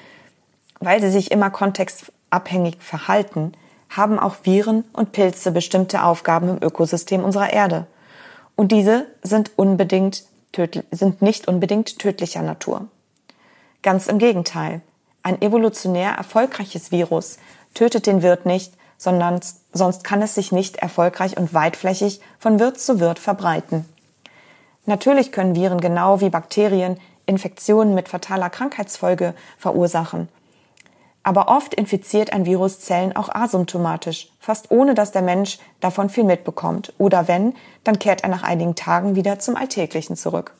weil 0.81 1.01
sie 1.01 1.11
sich 1.11 1.31
immer 1.31 1.51
kontextabhängig 1.51 2.77
verhalten, 2.81 3.53
haben 3.89 4.19
auch 4.19 4.37
Viren 4.43 4.85
und 4.93 5.13
Pilze 5.13 5.51
bestimmte 5.51 6.03
Aufgaben 6.03 6.51
im 6.51 6.63
Ökosystem 6.63 7.25
unserer 7.25 7.53
Erde. 7.53 7.87
Und 8.57 8.73
diese 8.73 9.07
sind 9.23 9.53
unbedingt 9.57 10.25
sind 10.91 11.23
nicht 11.23 11.47
unbedingt 11.47 11.99
tödlicher 11.99 12.43
Natur. 12.43 12.89
Ganz 13.83 14.09
im 14.09 14.19
Gegenteil. 14.19 14.81
Ein 15.23 15.41
evolutionär 15.43 16.13
erfolgreiches 16.13 16.91
Virus 16.91 17.39
tötet 17.75 18.07
den 18.07 18.23
Wirt 18.23 18.47
nicht, 18.47 18.73
sondern 18.97 19.41
sonst 19.73 20.03
kann 20.03 20.23
es 20.23 20.35
sich 20.35 20.51
nicht 20.51 20.77
erfolgreich 20.77 21.37
und 21.37 21.55
weitflächig 21.55 22.21
von 22.39 22.59
Wirt 22.59 22.81
zu 22.81 22.99
Wirt 22.99 23.19
verbreiten. 23.19 23.85
Natürlich 24.89 25.33
können 25.33 25.55
Viren 25.55 25.83
genau 25.83 26.23
wie 26.23 26.31
Bakterien 26.31 26.99
Infektionen 27.27 27.95
mit 27.95 28.09
fataler 28.09 28.49
Krankheitsfolge 28.49 29.35
verursachen. 29.59 30.31
Aber 31.23 31.49
oft 31.49 31.75
infiziert 31.75 32.33
ein 32.33 32.47
Virus 32.47 32.81
Zellen 32.81 33.15
auch 33.15 33.29
asymptomatisch, 33.29 34.33
fast 34.41 34.71
ohne 34.71 34.95
dass 34.95 35.13
der 35.13 35.21
Mensch 35.21 35.59
davon 35.81 36.09
viel 36.09 36.25
mitbekommt. 36.25 36.95
Oder 36.97 37.29
wenn, 37.29 37.55
dann 37.85 37.99
kehrt 37.99 38.23
er 38.23 38.31
nach 38.31 38.45
einigen 38.45 38.77
Tagen 38.77 39.15
wieder 39.15 39.39
zum 39.39 39.57
Alltäglichen 39.57 40.17
zurück. 40.17 40.55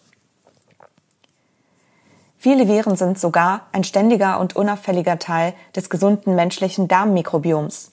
Viele 2.37 2.69
Viren 2.69 2.97
sind 2.97 3.19
sogar 3.19 3.63
ein 3.73 3.83
ständiger 3.83 4.41
und 4.41 4.57
unauffälliger 4.57 5.19
Teil 5.19 5.55
des 5.75 5.89
gesunden 5.89 6.35
menschlichen 6.35 6.87
Darmmikrobioms. 6.87 7.93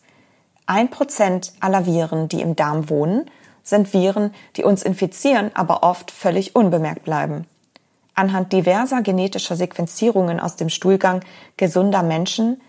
Ein 0.66 0.90
Prozent 0.90 1.54
aller 1.62 1.86
Viren, 1.86 2.28
die 2.28 2.42
im 2.42 2.58
Darm 2.58 2.90
wohnen, 2.90 3.32
sind 3.66 3.94
Viren, 3.94 4.34
die 4.56 4.64
uns 4.64 4.84
infizieren, 4.84 5.52
aber 5.56 5.84
oft 5.84 6.12
völlig 6.12 6.56
unbemerkt 6.56 7.04
bleiben. 7.04 7.46
Anhand 8.14 8.54
diverser 8.54 9.02
genetischer 9.02 9.58
Sequenzierungen 9.58 10.40
aus 10.40 10.56
dem 10.56 10.70
Stuhlgang 10.70 11.22
gesunder 11.58 12.02
Menschen 12.02 12.62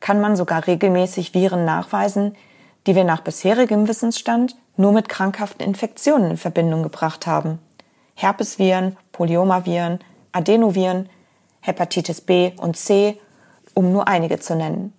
kann 0.00 0.20
man 0.20 0.34
sogar 0.34 0.66
regelmäßig 0.66 1.34
Viren 1.34 1.64
nachweisen, 1.64 2.34
die 2.86 2.96
wir 2.96 3.04
nach 3.04 3.20
bisherigem 3.20 3.86
Wissensstand 3.86 4.56
nur 4.76 4.92
mit 4.92 5.08
krankhaften 5.08 5.64
Infektionen 5.64 6.32
in 6.32 6.36
Verbindung 6.36 6.82
gebracht 6.82 7.26
haben. 7.26 7.60
Herpesviren, 8.14 8.96
Polyomaviren, 9.12 10.00
Adenoviren, 10.32 11.08
Hepatitis 11.60 12.20
B 12.20 12.52
und 12.56 12.76
C, 12.76 13.20
um 13.74 13.92
nur 13.92 14.08
einige 14.08 14.40
zu 14.40 14.56
nennen. 14.56 14.92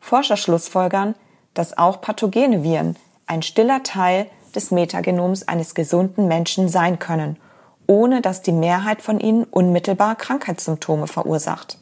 Forscher 0.00 0.36
schlussfolgern, 0.36 1.14
dass 1.54 1.78
auch 1.78 2.00
pathogene 2.00 2.62
Viren 2.62 2.96
ein 3.26 3.42
stiller 3.42 3.82
Teil 3.82 4.26
des 4.54 4.70
Metagenoms 4.70 5.46
eines 5.48 5.74
gesunden 5.74 6.28
Menschen 6.28 6.68
sein 6.68 6.98
können 6.98 7.38
ohne 7.86 8.20
dass 8.20 8.42
die 8.42 8.52
Mehrheit 8.52 9.02
von 9.02 9.20
ihnen 9.20 9.44
unmittelbar 9.44 10.16
Krankheitssymptome 10.16 11.06
verursacht. 11.06 11.78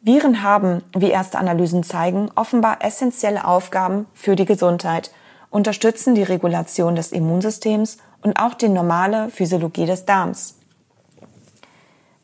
Viren 0.00 0.42
haben, 0.42 0.82
wie 0.94 1.10
erste 1.10 1.38
Analysen 1.38 1.82
zeigen, 1.82 2.30
offenbar 2.34 2.84
essentielle 2.84 3.46
Aufgaben 3.46 4.06
für 4.12 4.36
die 4.36 4.44
Gesundheit, 4.44 5.10
unterstützen 5.50 6.14
die 6.14 6.22
Regulation 6.22 6.94
des 6.94 7.12
Immunsystems 7.12 7.98
und 8.22 8.38
auch 8.38 8.54
die 8.54 8.68
normale 8.68 9.30
Physiologie 9.30 9.86
des 9.86 10.04
Darms. 10.04 10.56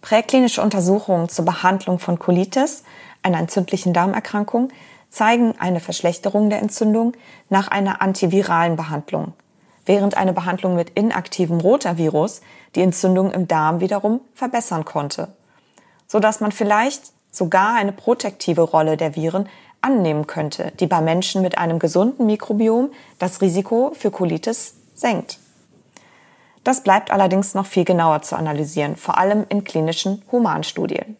Präklinische 0.02 0.62
Untersuchungen 0.62 1.28
zur 1.28 1.44
Behandlung 1.44 1.98
von 1.98 2.18
Colitis, 2.18 2.84
einer 3.22 3.38
entzündlichen 3.38 3.92
Darmerkrankung, 3.92 4.70
zeigen 5.10 5.54
eine 5.58 5.80
Verschlechterung 5.80 6.50
der 6.50 6.60
Entzündung 6.60 7.14
nach 7.48 7.68
einer 7.68 8.00
antiviralen 8.00 8.76
Behandlung, 8.76 9.34
während 9.84 10.16
eine 10.16 10.32
Behandlung 10.32 10.76
mit 10.76 10.90
inaktivem 10.90 11.60
Rotavirus 11.60 12.40
die 12.74 12.82
Entzündung 12.82 13.32
im 13.32 13.48
Darm 13.48 13.80
wiederum 13.80 14.20
verbessern 14.34 14.84
konnte, 14.84 15.28
so 16.06 16.20
dass 16.20 16.40
man 16.40 16.52
vielleicht 16.52 17.12
sogar 17.30 17.74
eine 17.74 17.92
protektive 17.92 18.62
Rolle 18.62 18.96
der 18.96 19.16
Viren 19.16 19.48
annehmen 19.80 20.26
könnte, 20.26 20.72
die 20.78 20.86
bei 20.86 21.00
Menschen 21.00 21.42
mit 21.42 21.58
einem 21.58 21.78
gesunden 21.78 22.26
Mikrobiom 22.26 22.90
das 23.18 23.40
Risiko 23.40 23.92
für 23.94 24.10
Colitis 24.10 24.74
senkt. 24.94 25.38
Das 26.64 26.82
bleibt 26.82 27.10
allerdings 27.10 27.54
noch 27.54 27.66
viel 27.66 27.84
genauer 27.84 28.22
zu 28.22 28.36
analysieren, 28.36 28.96
vor 28.96 29.16
allem 29.16 29.46
in 29.48 29.64
klinischen 29.64 30.22
Humanstudien. 30.30 31.16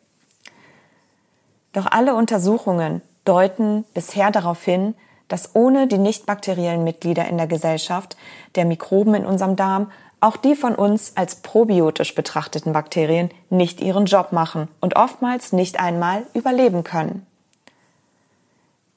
Doch 1.73 1.87
alle 1.87 2.15
Untersuchungen 2.15 3.01
deuten 3.25 3.85
bisher 3.95 4.31
darauf 4.31 4.63
hin, 4.65 4.95
dass 5.29 5.55
ohne 5.55 5.87
die 5.87 5.99
nicht 5.99 6.27
bakteriellen 6.27 6.85
Mitglieder 6.85 7.29
in 7.29 7.39
der 7.39 7.47
Gesellschaft 7.47 8.17
der 8.57 8.65
Mikroben 8.65 9.15
in 9.15 9.27
unserem 9.27 9.57
Darm 9.57 9.91
auch 10.21 10.37
die 10.37 10.55
von 10.55 10.75
uns 10.75 11.17
als 11.17 11.37
probiotisch 11.37 12.15
betrachteten 12.15 12.73
Bakterien 12.73 13.31
nicht 13.49 13.81
ihren 13.81 14.05
Job 14.05 14.33
machen 14.33 14.69
und 14.81 14.97
oftmals 14.97 15.53
nicht 15.53 15.81
einmal 15.81 16.27
überleben 16.35 16.85
können. 16.85 17.27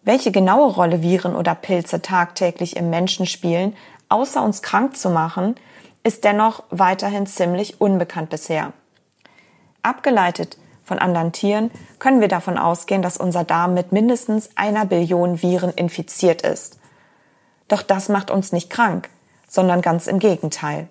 Welche 0.02 0.32
genaue 0.32 0.74
Rolle 0.74 1.02
Viren 1.02 1.34
oder 1.34 1.56
Pilze 1.56 2.02
tagtäglich 2.02 2.76
im 2.76 2.90
Menschen 2.90 3.26
spielen, 3.26 3.74
außer 4.10 4.44
uns 4.44 4.62
krank 4.62 4.98
zu 4.98 5.10
machen, 5.10 5.56
ist 6.04 6.26
dennoch 6.26 6.64
weiterhin 6.70 7.26
ziemlich 7.26 7.80
unbekannt 7.80 8.30
bisher. 8.30 8.74
Abgeleitet 9.82 10.58
von 10.84 11.00
anderen 11.00 11.32
Tieren 11.32 11.72
können 12.00 12.22
wir 12.22 12.28
davon 12.28 12.58
ausgehen, 12.58 13.02
dass 13.02 13.18
unser 13.18 13.44
Darm 13.44 13.74
mit 13.74 13.92
mindestens 13.92 14.50
einer 14.56 14.86
Billion 14.86 15.42
Viren 15.42 15.72
infiziert 15.72 16.42
ist. 16.42 16.78
Doch 17.68 17.82
das 17.82 18.10
macht 18.10 18.30
uns 18.30 18.52
nicht 18.52 18.70
krank, 18.70 19.10
sondern 19.48 19.82
ganz 19.82 20.08
im 20.08 20.20
Gegenteil. 20.20 20.88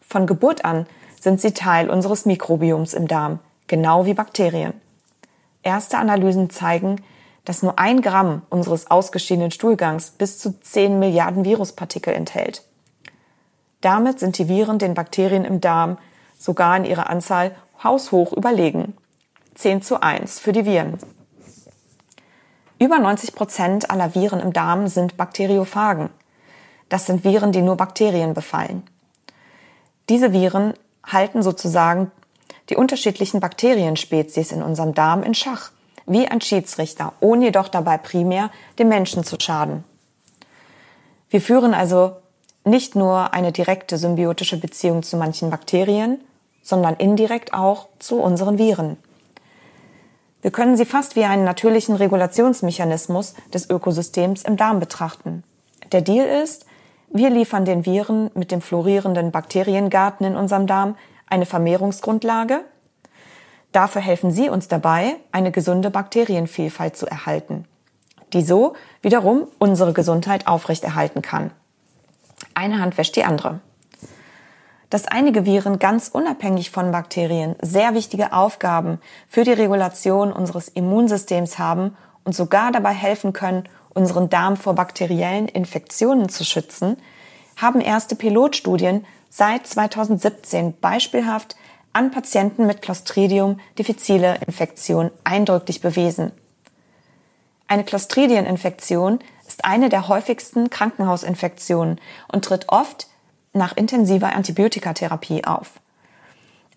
Von 0.00 0.26
Geburt 0.26 0.64
an 0.64 0.86
sind 1.20 1.40
sie 1.40 1.52
Teil 1.52 1.90
unseres 1.90 2.26
Mikrobioms 2.26 2.94
im 2.94 3.08
Darm, 3.08 3.40
genau 3.66 4.06
wie 4.06 4.14
Bakterien. 4.14 4.72
Erste 5.62 5.98
Analysen 5.98 6.50
zeigen, 6.50 7.02
dass 7.44 7.62
nur 7.62 7.78
ein 7.78 8.02
Gramm 8.02 8.42
unseres 8.50 8.90
ausgeschiedenen 8.90 9.50
Stuhlgangs 9.50 10.10
bis 10.10 10.38
zu 10.38 10.60
10 10.60 10.98
Milliarden 10.98 11.44
Viruspartikel 11.44 12.14
enthält. 12.14 12.62
Damit 13.80 14.20
sind 14.20 14.38
die 14.38 14.48
Viren 14.48 14.78
den 14.78 14.94
Bakterien 14.94 15.44
im 15.44 15.60
Darm 15.60 15.98
sogar 16.38 16.76
in 16.76 16.84
ihrer 16.84 17.08
Anzahl 17.10 17.54
haushoch 17.82 18.32
überlegen. 18.32 18.94
10 19.56 19.80
zu 19.80 20.02
1 20.02 20.38
für 20.38 20.52
die 20.52 20.66
Viren. 20.66 20.98
Über 22.78 22.98
90 22.98 23.34
Prozent 23.34 23.90
aller 23.90 24.14
Viren 24.14 24.38
im 24.38 24.52
Darm 24.52 24.86
sind 24.86 25.16
Bakteriophagen. 25.16 26.10
Das 26.90 27.06
sind 27.06 27.24
Viren, 27.24 27.52
die 27.52 27.62
nur 27.62 27.76
Bakterien 27.76 28.34
befallen. 28.34 28.82
Diese 30.10 30.34
Viren 30.34 30.74
halten 31.04 31.42
sozusagen 31.42 32.12
die 32.68 32.76
unterschiedlichen 32.76 33.40
Bakterienspezies 33.40 34.52
in 34.52 34.62
unserem 34.62 34.92
Darm 34.92 35.22
in 35.22 35.34
Schach, 35.34 35.70
wie 36.04 36.28
ein 36.28 36.42
Schiedsrichter, 36.42 37.14
ohne 37.20 37.46
jedoch 37.46 37.68
dabei 37.68 37.96
primär 37.96 38.50
dem 38.78 38.88
Menschen 38.88 39.24
zu 39.24 39.36
schaden. 39.40 39.84
Wir 41.30 41.40
führen 41.40 41.72
also 41.72 42.16
nicht 42.64 42.94
nur 42.94 43.32
eine 43.32 43.52
direkte 43.52 43.96
symbiotische 43.96 44.58
Beziehung 44.58 45.02
zu 45.02 45.16
manchen 45.16 45.48
Bakterien, 45.48 46.20
sondern 46.62 46.96
indirekt 46.96 47.54
auch 47.54 47.88
zu 47.98 48.20
unseren 48.20 48.58
Viren. 48.58 48.98
Wir 50.46 50.52
können 50.52 50.76
sie 50.76 50.84
fast 50.84 51.16
wie 51.16 51.24
einen 51.24 51.42
natürlichen 51.42 51.96
Regulationsmechanismus 51.96 53.34
des 53.52 53.68
Ökosystems 53.68 54.44
im 54.44 54.56
Darm 54.56 54.78
betrachten. 54.78 55.42
Der 55.90 56.02
Deal 56.02 56.24
ist, 56.24 56.66
wir 57.12 57.30
liefern 57.30 57.64
den 57.64 57.84
Viren 57.84 58.30
mit 58.34 58.52
dem 58.52 58.60
florierenden 58.60 59.32
Bakteriengarten 59.32 60.24
in 60.24 60.36
unserem 60.36 60.68
Darm 60.68 60.96
eine 61.28 61.46
Vermehrungsgrundlage. 61.46 62.60
Dafür 63.72 64.00
helfen 64.00 64.30
sie 64.30 64.48
uns 64.48 64.68
dabei, 64.68 65.16
eine 65.32 65.50
gesunde 65.50 65.90
Bakterienvielfalt 65.90 66.96
zu 66.96 67.06
erhalten, 67.06 67.64
die 68.32 68.42
so 68.42 68.74
wiederum 69.02 69.48
unsere 69.58 69.94
Gesundheit 69.94 70.46
aufrechterhalten 70.46 71.22
kann. 71.22 71.50
Eine 72.54 72.78
Hand 72.78 72.98
wäscht 72.98 73.16
die 73.16 73.24
andere. 73.24 73.58
Dass 74.90 75.06
einige 75.06 75.44
Viren 75.44 75.78
ganz 75.78 76.08
unabhängig 76.08 76.70
von 76.70 76.92
Bakterien 76.92 77.56
sehr 77.60 77.94
wichtige 77.94 78.32
Aufgaben 78.32 79.00
für 79.28 79.44
die 79.44 79.52
Regulation 79.52 80.32
unseres 80.32 80.68
Immunsystems 80.68 81.58
haben 81.58 81.96
und 82.24 82.34
sogar 82.34 82.70
dabei 82.70 82.92
helfen 82.92 83.32
können, 83.32 83.68
unseren 83.94 84.28
Darm 84.28 84.56
vor 84.56 84.74
bakteriellen 84.74 85.48
Infektionen 85.48 86.28
zu 86.28 86.44
schützen, 86.44 86.96
haben 87.56 87.80
erste 87.80 88.14
Pilotstudien 88.14 89.04
seit 89.30 89.66
2017 89.66 90.78
beispielhaft 90.80 91.56
an 91.92 92.10
Patienten 92.10 92.66
mit 92.66 92.82
Clostridium 92.82 93.58
difficile 93.78 94.36
Infektion 94.46 95.10
eindrücklich 95.24 95.80
bewiesen. 95.80 96.32
Eine 97.68 97.84
Clostridieninfektion 97.84 99.18
ist 99.48 99.64
eine 99.64 99.88
der 99.88 100.08
häufigsten 100.08 100.70
Krankenhausinfektionen 100.70 102.00
und 102.30 102.44
tritt 102.44 102.66
oft 102.68 103.08
nach 103.56 103.76
intensiver 103.76 104.34
Antibiotikatherapie 104.34 105.44
auf. 105.44 105.80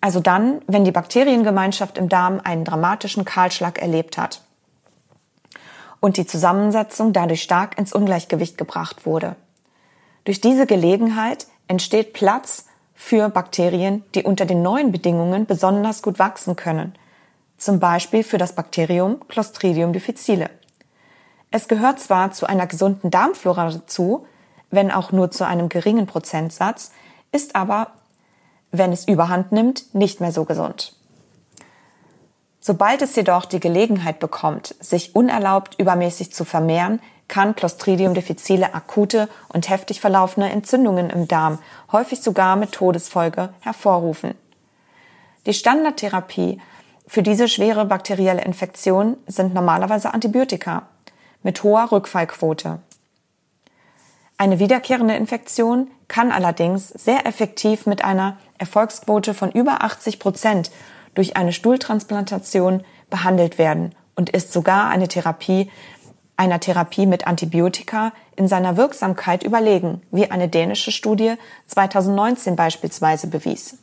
Also 0.00 0.20
dann, 0.20 0.62
wenn 0.66 0.84
die 0.84 0.92
Bakteriengemeinschaft 0.92 1.98
im 1.98 2.08
Darm 2.08 2.40
einen 2.42 2.64
dramatischen 2.64 3.24
Kahlschlag 3.24 3.80
erlebt 3.80 4.16
hat 4.16 4.42
und 6.00 6.16
die 6.16 6.26
Zusammensetzung 6.26 7.12
dadurch 7.12 7.42
stark 7.42 7.78
ins 7.78 7.92
Ungleichgewicht 7.92 8.56
gebracht 8.56 9.04
wurde. 9.04 9.36
Durch 10.24 10.40
diese 10.40 10.66
Gelegenheit 10.66 11.46
entsteht 11.68 12.14
Platz 12.14 12.66
für 12.94 13.28
Bakterien, 13.28 14.04
die 14.14 14.24
unter 14.24 14.46
den 14.46 14.62
neuen 14.62 14.92
Bedingungen 14.92 15.46
besonders 15.46 16.02
gut 16.02 16.18
wachsen 16.18 16.56
können, 16.56 16.94
zum 17.58 17.78
Beispiel 17.78 18.24
für 18.24 18.38
das 18.38 18.54
Bakterium 18.54 19.20
Clostridium 19.28 19.92
difficile. 19.92 20.50
Es 21.50 21.68
gehört 21.68 22.00
zwar 22.00 22.32
zu 22.32 22.46
einer 22.46 22.66
gesunden 22.66 23.10
Darmflora 23.10 23.70
dazu, 23.70 24.26
wenn 24.70 24.90
auch 24.90 25.12
nur 25.12 25.30
zu 25.30 25.46
einem 25.46 25.68
geringen 25.68 26.06
Prozentsatz, 26.06 26.92
ist 27.32 27.56
aber, 27.56 27.88
wenn 28.70 28.92
es 28.92 29.06
überhand 29.06 29.52
nimmt, 29.52 29.94
nicht 29.94 30.20
mehr 30.20 30.32
so 30.32 30.44
gesund. 30.44 30.94
Sobald 32.60 33.00
es 33.00 33.16
jedoch 33.16 33.46
die 33.46 33.60
Gelegenheit 33.60 34.20
bekommt, 34.20 34.74
sich 34.80 35.16
unerlaubt 35.16 35.76
übermäßig 35.78 36.32
zu 36.32 36.44
vermehren, 36.44 37.00
kann 37.26 37.54
Clostridium 37.54 38.12
difficile 38.12 38.74
akute 38.74 39.28
und 39.48 39.70
heftig 39.70 40.00
verlaufende 40.00 40.50
Entzündungen 40.50 41.10
im 41.10 41.26
Darm, 41.26 41.58
häufig 41.90 42.20
sogar 42.20 42.56
mit 42.56 42.72
Todesfolge, 42.72 43.50
hervorrufen. 43.60 44.34
Die 45.46 45.54
Standardtherapie 45.54 46.60
für 47.06 47.22
diese 47.22 47.48
schwere 47.48 47.86
bakterielle 47.86 48.44
Infektion 48.44 49.16
sind 49.26 49.54
normalerweise 49.54 50.12
Antibiotika 50.12 50.82
mit 51.42 51.62
hoher 51.62 51.90
Rückfallquote. 51.90 52.80
Eine 54.40 54.58
wiederkehrende 54.58 55.16
Infektion 55.16 55.90
kann 56.08 56.32
allerdings 56.32 56.88
sehr 56.88 57.26
effektiv 57.26 57.84
mit 57.84 58.02
einer 58.02 58.38
Erfolgsquote 58.56 59.34
von 59.34 59.52
über 59.52 59.82
80 59.84 60.18
Prozent 60.18 60.70
durch 61.14 61.36
eine 61.36 61.52
Stuhltransplantation 61.52 62.82
behandelt 63.10 63.58
werden 63.58 63.94
und 64.16 64.30
ist 64.30 64.54
sogar 64.54 64.88
eine 64.88 65.08
Therapie 65.08 65.70
einer 66.38 66.58
Therapie 66.58 67.04
mit 67.04 67.26
Antibiotika 67.26 68.14
in 68.34 68.48
seiner 68.48 68.78
Wirksamkeit 68.78 69.42
überlegen, 69.42 70.00
wie 70.10 70.30
eine 70.30 70.48
dänische 70.48 70.90
Studie 70.90 71.34
2019 71.66 72.56
beispielsweise 72.56 73.26
bewies. 73.26 73.76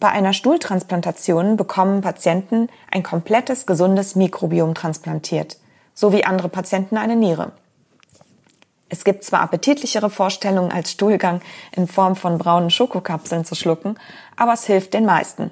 Bei 0.00 0.10
einer 0.10 0.34
Stuhltransplantation 0.34 1.56
bekommen 1.56 2.02
Patienten 2.02 2.68
ein 2.90 3.02
komplettes 3.02 3.64
gesundes 3.64 4.16
Mikrobiom 4.16 4.74
transplantiert, 4.74 5.56
so 5.94 6.12
wie 6.12 6.26
andere 6.26 6.50
Patienten 6.50 6.98
eine 6.98 7.16
Niere. 7.16 7.52
Es 8.88 9.04
gibt 9.04 9.24
zwar 9.24 9.40
appetitlichere 9.40 10.10
Vorstellungen 10.10 10.72
als 10.72 10.92
Stuhlgang 10.92 11.40
in 11.72 11.86
Form 11.86 12.16
von 12.16 12.38
braunen 12.38 12.70
Schokokapseln 12.70 13.44
zu 13.44 13.54
schlucken, 13.54 13.98
aber 14.36 14.54
es 14.54 14.64
hilft 14.64 14.94
den 14.94 15.04
meisten. 15.04 15.50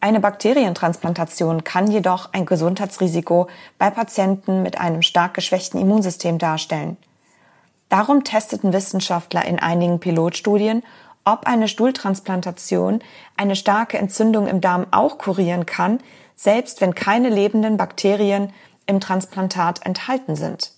Eine 0.00 0.18
Bakterientransplantation 0.18 1.62
kann 1.62 1.90
jedoch 1.90 2.32
ein 2.32 2.44
Gesundheitsrisiko 2.44 3.48
bei 3.78 3.90
Patienten 3.90 4.62
mit 4.62 4.80
einem 4.80 5.02
stark 5.02 5.34
geschwächten 5.34 5.80
Immunsystem 5.80 6.38
darstellen. 6.38 6.96
Darum 7.88 8.24
testeten 8.24 8.72
Wissenschaftler 8.72 9.44
in 9.44 9.58
einigen 9.58 10.00
Pilotstudien, 10.00 10.82
ob 11.24 11.46
eine 11.46 11.68
Stuhltransplantation 11.68 13.00
eine 13.36 13.54
starke 13.54 13.98
Entzündung 13.98 14.48
im 14.48 14.60
Darm 14.60 14.86
auch 14.90 15.18
kurieren 15.18 15.66
kann, 15.66 16.00
selbst 16.34 16.80
wenn 16.80 16.94
keine 16.94 17.28
lebenden 17.28 17.76
Bakterien 17.76 18.52
im 18.86 18.98
Transplantat 18.98 19.86
enthalten 19.86 20.34
sind. 20.34 20.72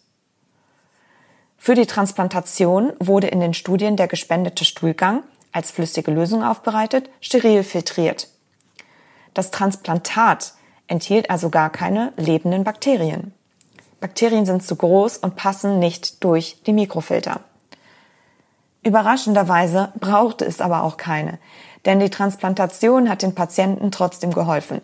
Für 1.56 1.74
die 1.74 1.86
Transplantation 1.86 2.92
wurde 3.00 3.28
in 3.28 3.40
den 3.40 3.54
Studien 3.54 3.96
der 3.96 4.08
gespendete 4.08 4.64
Stuhlgang 4.64 5.22
als 5.52 5.70
flüssige 5.70 6.10
Lösung 6.10 6.42
aufbereitet, 6.42 7.08
steril 7.20 7.62
filtriert. 7.62 8.28
Das 9.32 9.50
Transplantat 9.50 10.54
enthielt 10.86 11.30
also 11.30 11.48
gar 11.48 11.70
keine 11.70 12.12
lebenden 12.16 12.64
Bakterien. 12.64 13.32
Bakterien 14.00 14.44
sind 14.44 14.62
zu 14.62 14.76
groß 14.76 15.18
und 15.18 15.36
passen 15.36 15.78
nicht 15.78 16.22
durch 16.22 16.62
die 16.66 16.72
Mikrofilter. 16.72 17.40
Überraschenderweise 18.82 19.92
brauchte 19.98 20.44
es 20.44 20.60
aber 20.60 20.82
auch 20.82 20.98
keine, 20.98 21.38
denn 21.86 22.00
die 22.00 22.10
Transplantation 22.10 23.08
hat 23.08 23.22
den 23.22 23.34
Patienten 23.34 23.90
trotzdem 23.90 24.32
geholfen. 24.32 24.82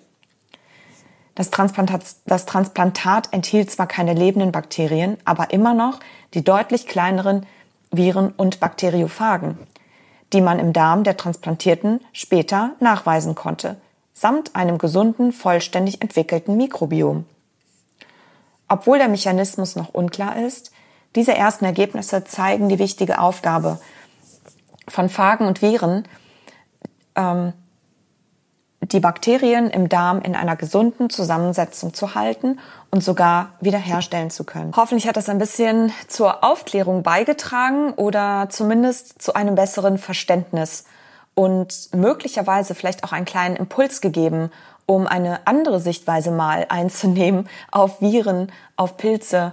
Das 1.40 1.48
Transplantat, 1.48 2.03
das 2.26 2.44
Transplantat 2.44 3.33
enthielt 3.33 3.70
zwar 3.70 3.87
keine 3.87 4.12
lebenden 4.12 4.53
Bakterien, 4.53 5.16
aber 5.24 5.55
immer 5.55 5.72
noch 5.72 5.98
die 6.35 6.44
deutlich 6.44 6.87
kleineren 6.87 7.46
Viren 7.90 8.35
und 8.37 8.61
Bakteriophagen, 8.61 9.57
die 10.35 10.42
man 10.42 10.59
im 10.59 10.74
Darm 10.74 11.03
der 11.03 11.16
Transplantierten 11.16 12.00
später 12.12 12.72
nachweisen 12.79 13.35
konnte, 13.35 13.79
samt 14.12 14.55
einem 14.55 14.76
gesunden, 14.76 15.33
vollständig 15.33 16.03
entwickelten 16.03 16.59
Mikrobiom. 16.59 17.24
Obwohl 18.68 18.98
der 18.98 19.09
Mechanismus 19.09 19.76
noch 19.76 19.94
unklar 19.94 20.37
ist, 20.37 20.72
diese 21.16 21.35
ersten 21.35 21.64
Ergebnisse 21.64 22.22
zeigen 22.24 22.68
die 22.68 22.79
wichtige 22.79 23.18
Aufgabe 23.18 23.81
von 24.88 25.09
Phagen 25.09 25.46
und 25.46 25.62
Viren, 25.62 26.07
ähm, 27.16 27.55
die 28.82 29.00
Bakterien 29.00 29.68
im 29.70 29.88
Darm 29.88 30.22
in 30.22 30.34
einer 30.34 30.56
gesunden 30.56 31.10
Zusammensetzung 31.10 31.92
zu 31.92 32.14
halten 32.14 32.58
und 32.90 33.04
sogar 33.04 33.50
wiederherstellen 33.60 34.30
zu 34.30 34.44
können. 34.44 34.72
Hoffentlich 34.74 35.06
hat 35.06 35.16
das 35.16 35.28
ein 35.28 35.38
bisschen 35.38 35.92
zur 36.08 36.42
Aufklärung 36.42 37.02
beigetragen 37.02 37.92
oder 37.92 38.48
zumindest 38.50 39.20
zu 39.20 39.34
einem 39.34 39.54
besseren 39.54 39.98
Verständnis 39.98 40.84
und 41.34 41.90
möglicherweise 41.94 42.74
vielleicht 42.74 43.04
auch 43.04 43.12
einen 43.12 43.26
kleinen 43.26 43.56
Impuls 43.56 44.00
gegeben, 44.00 44.50
um 44.86 45.06
eine 45.06 45.46
andere 45.46 45.78
Sichtweise 45.78 46.30
mal 46.30 46.66
einzunehmen 46.68 47.48
auf 47.70 48.00
Viren, 48.00 48.50
auf 48.76 48.96
Pilze. 48.96 49.52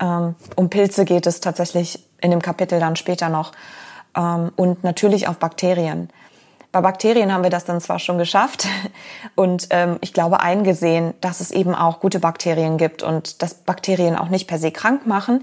Ähm, 0.00 0.34
um 0.56 0.70
Pilze 0.70 1.04
geht 1.04 1.26
es 1.26 1.40
tatsächlich 1.40 2.04
in 2.20 2.30
dem 2.30 2.40
Kapitel 2.40 2.80
dann 2.80 2.96
später 2.96 3.28
noch. 3.28 3.52
Ähm, 4.16 4.50
und 4.56 4.84
natürlich 4.84 5.28
auf 5.28 5.36
Bakterien. 5.36 6.08
Bei 6.70 6.80
Bakterien 6.82 7.32
haben 7.32 7.42
wir 7.42 7.50
das 7.50 7.64
dann 7.64 7.80
zwar 7.80 7.98
schon 7.98 8.18
geschafft 8.18 8.66
und 9.34 9.68
ähm, 9.70 9.98
ich 10.00 10.12
glaube 10.12 10.40
eingesehen, 10.40 11.14
dass 11.20 11.40
es 11.40 11.50
eben 11.50 11.74
auch 11.74 12.00
gute 12.00 12.20
Bakterien 12.20 12.76
gibt 12.76 13.02
und 13.02 13.42
dass 13.42 13.54
Bakterien 13.54 14.16
auch 14.16 14.28
nicht 14.28 14.46
per 14.46 14.58
se 14.58 14.70
krank 14.70 15.06
machen. 15.06 15.42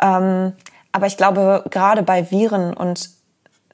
Ähm, 0.00 0.52
aber 0.92 1.06
ich 1.06 1.16
glaube, 1.16 1.64
gerade 1.70 2.02
bei 2.02 2.30
Viren 2.30 2.74
und 2.74 3.10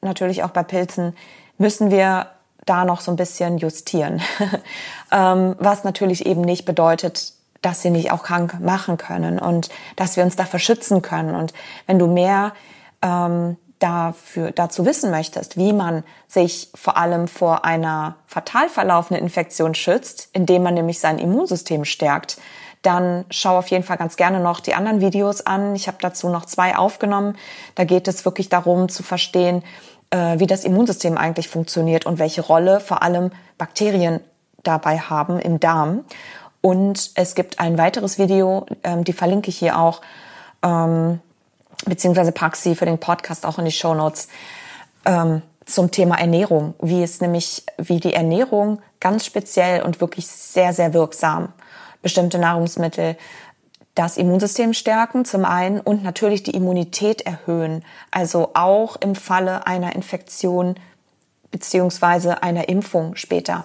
natürlich 0.01 0.43
auch 0.45 0.51
bei 0.51 0.63
Pilzen 0.63 1.17
müssen 1.59 1.91
wir 1.91 2.27
da 2.67 2.85
noch 2.85 3.01
so 3.01 3.11
ein 3.11 3.17
bisschen 3.17 3.59
justieren. 3.59 4.23
ähm, 5.13 5.57
was 5.59 5.85
natürlich 5.85 6.27
eben 6.27 6.41
nicht 6.41 6.65
bedeutet, 6.65 7.33
dass 7.63 7.83
sie 7.83 7.91
nicht 7.91 8.13
auch 8.13 8.23
krank 8.23 8.61
machen 8.61 8.99
können 8.99 9.39
und 9.39 9.71
dass 9.97 10.17
wir 10.17 10.25
uns 10.25 10.37
dafür 10.37 10.59
schützen 10.59 11.03
können. 11.03 11.35
Und 11.35 11.55
wenn 11.87 11.99
du 11.99 12.07
mehr 12.07 12.53
ähm, 13.03 13.57
dafür, 13.85 14.51
dazu 14.51 14.87
wissen 14.87 15.11
möchtest, 15.11 15.59
wie 15.59 15.75
man 15.75 16.05
sich 16.27 16.71
vor 16.75 16.97
allem 16.97 17.29
vor 17.29 17.67
einer 17.67 18.17
fatal 18.27 18.71
verlaufenden 18.71 19.23
Infektion 19.23 19.75
schützt, 19.75 20.31
indem 20.33 20.63
man 20.63 20.73
nämlich 20.73 21.01
sein 21.01 21.19
Immunsystem 21.19 21.85
stärkt, 21.85 22.39
dann 22.81 23.27
schau 23.31 23.59
auf 23.59 23.69
jeden 23.69 23.85
Fall 23.85 23.99
ganz 23.99 24.17
gerne 24.17 24.41
noch 24.41 24.61
die 24.61 24.75
anderen 24.75 25.01
Videos 25.01 25.45
an. 25.45 25.75
Ich 25.75 25.87
habe 25.87 25.99
dazu 26.01 26.31
noch 26.31 26.47
zwei 26.47 26.77
aufgenommen. 26.77 27.37
Da 27.75 27.85
geht 27.85 28.09
es 28.09 28.25
wirklich 28.25 28.49
darum 28.49 28.89
zu 28.89 29.03
verstehen, 29.03 29.63
äh, 30.11 30.39
wie 30.39 30.47
das 30.47 30.65
Immunsystem 30.65 31.19
eigentlich 31.19 31.49
funktioniert 31.49 32.07
und 32.07 32.19
welche 32.19 32.41
Rolle 32.41 32.81
vor 32.81 33.03
allem 33.03 33.33
Bakterien 33.59 34.21
dabei 34.63 34.99
haben 34.99 35.39
im 35.39 35.61
Darm. 35.61 36.05
Und 36.63 37.11
es 37.17 37.35
gibt 37.35 37.61
ein 37.61 37.77
weiteres 37.77 38.19
Video, 38.19 38.65
ähm, 38.83 39.05
die 39.05 39.13
verlinke 39.13 39.51
ich 39.51 39.59
hier 39.59 39.79
auch, 39.79 40.01
ähm, 40.63 41.21
beziehungsweise 41.85 42.33
pack 42.33 42.57
sie 42.57 42.75
für 42.75 42.87
den 42.87 42.99
Podcast 42.99 43.47
auch 43.47 43.59
in 43.59 43.65
die 43.65 43.73
Show 43.73 43.95
Notes, 43.95 44.29
ähm, 45.05 45.43
zum 45.67 45.91
Thema 45.91 46.19
Ernährung, 46.19 46.75
wie 46.81 47.03
es 47.03 47.21
nämlich, 47.21 47.65
wie 47.79 47.99
die 47.99 48.13
Ernährung 48.13 48.83
ganz 49.01 49.25
speziell 49.25 49.83
und 49.83 50.01
wirklich 50.01 50.27
sehr, 50.27 50.73
sehr 50.73 50.93
wirksam 50.93 51.53
bestimmte 52.03 52.39
Nahrungsmittel 52.39 53.17
das 53.95 54.17
Immunsystem 54.17 54.75
stärken 54.75 55.25
zum 55.25 55.45
einen 55.45 55.81
und 55.81 56.03
natürlich 56.03 56.43
die 56.43 56.51
Immunität 56.51 57.23
erhöhen. 57.23 57.85
Also 58.11 58.51
auch 58.55 58.97
im 58.97 59.15
Falle 59.15 59.67
einer 59.67 59.95
Infektion 59.95 60.75
beziehungsweise 61.51 62.43
einer 62.43 62.69
Impfung 62.69 63.15
später. 63.15 63.65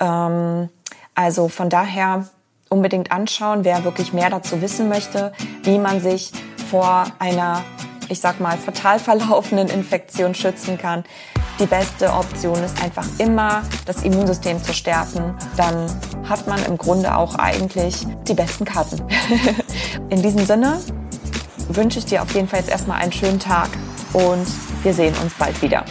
Ähm, 0.00 0.68
also 1.14 1.48
von 1.48 1.70
daher 1.70 2.28
unbedingt 2.68 3.10
anschauen, 3.10 3.64
wer 3.64 3.84
wirklich 3.84 4.12
mehr 4.12 4.28
dazu 4.28 4.60
wissen 4.60 4.88
möchte, 4.88 5.32
wie 5.62 5.78
man 5.78 6.00
sich 6.00 6.32
vor 6.70 7.06
einer, 7.18 7.62
ich 8.08 8.20
sag 8.20 8.40
mal, 8.40 8.56
fatal 8.58 8.98
verlaufenden 8.98 9.68
Infektion 9.68 10.34
schützen 10.34 10.78
kann 10.78 11.04
die 11.60 11.66
beste 11.66 12.12
Option 12.12 12.62
ist 12.64 12.82
einfach 12.82 13.06
immer 13.18 13.62
das 13.86 14.02
Immunsystem 14.02 14.62
zu 14.62 14.74
stärken. 14.74 15.36
Dann 15.56 15.86
hat 16.28 16.48
man 16.48 16.64
im 16.64 16.76
Grunde 16.76 17.16
auch 17.16 17.36
eigentlich 17.36 18.06
die 18.26 18.34
besten 18.34 18.64
Karten. 18.64 19.00
In 20.10 20.20
diesem 20.20 20.44
Sinne 20.44 20.80
wünsche 21.68 22.00
ich 22.00 22.06
dir 22.06 22.22
auf 22.22 22.34
jeden 22.34 22.48
Fall 22.48 22.60
jetzt 22.60 22.70
erstmal 22.70 23.00
einen 23.00 23.12
schönen 23.12 23.38
Tag 23.38 23.68
und 24.12 24.46
wir 24.82 24.92
sehen 24.92 25.14
uns 25.22 25.32
bald 25.34 25.62
wieder. 25.62 25.84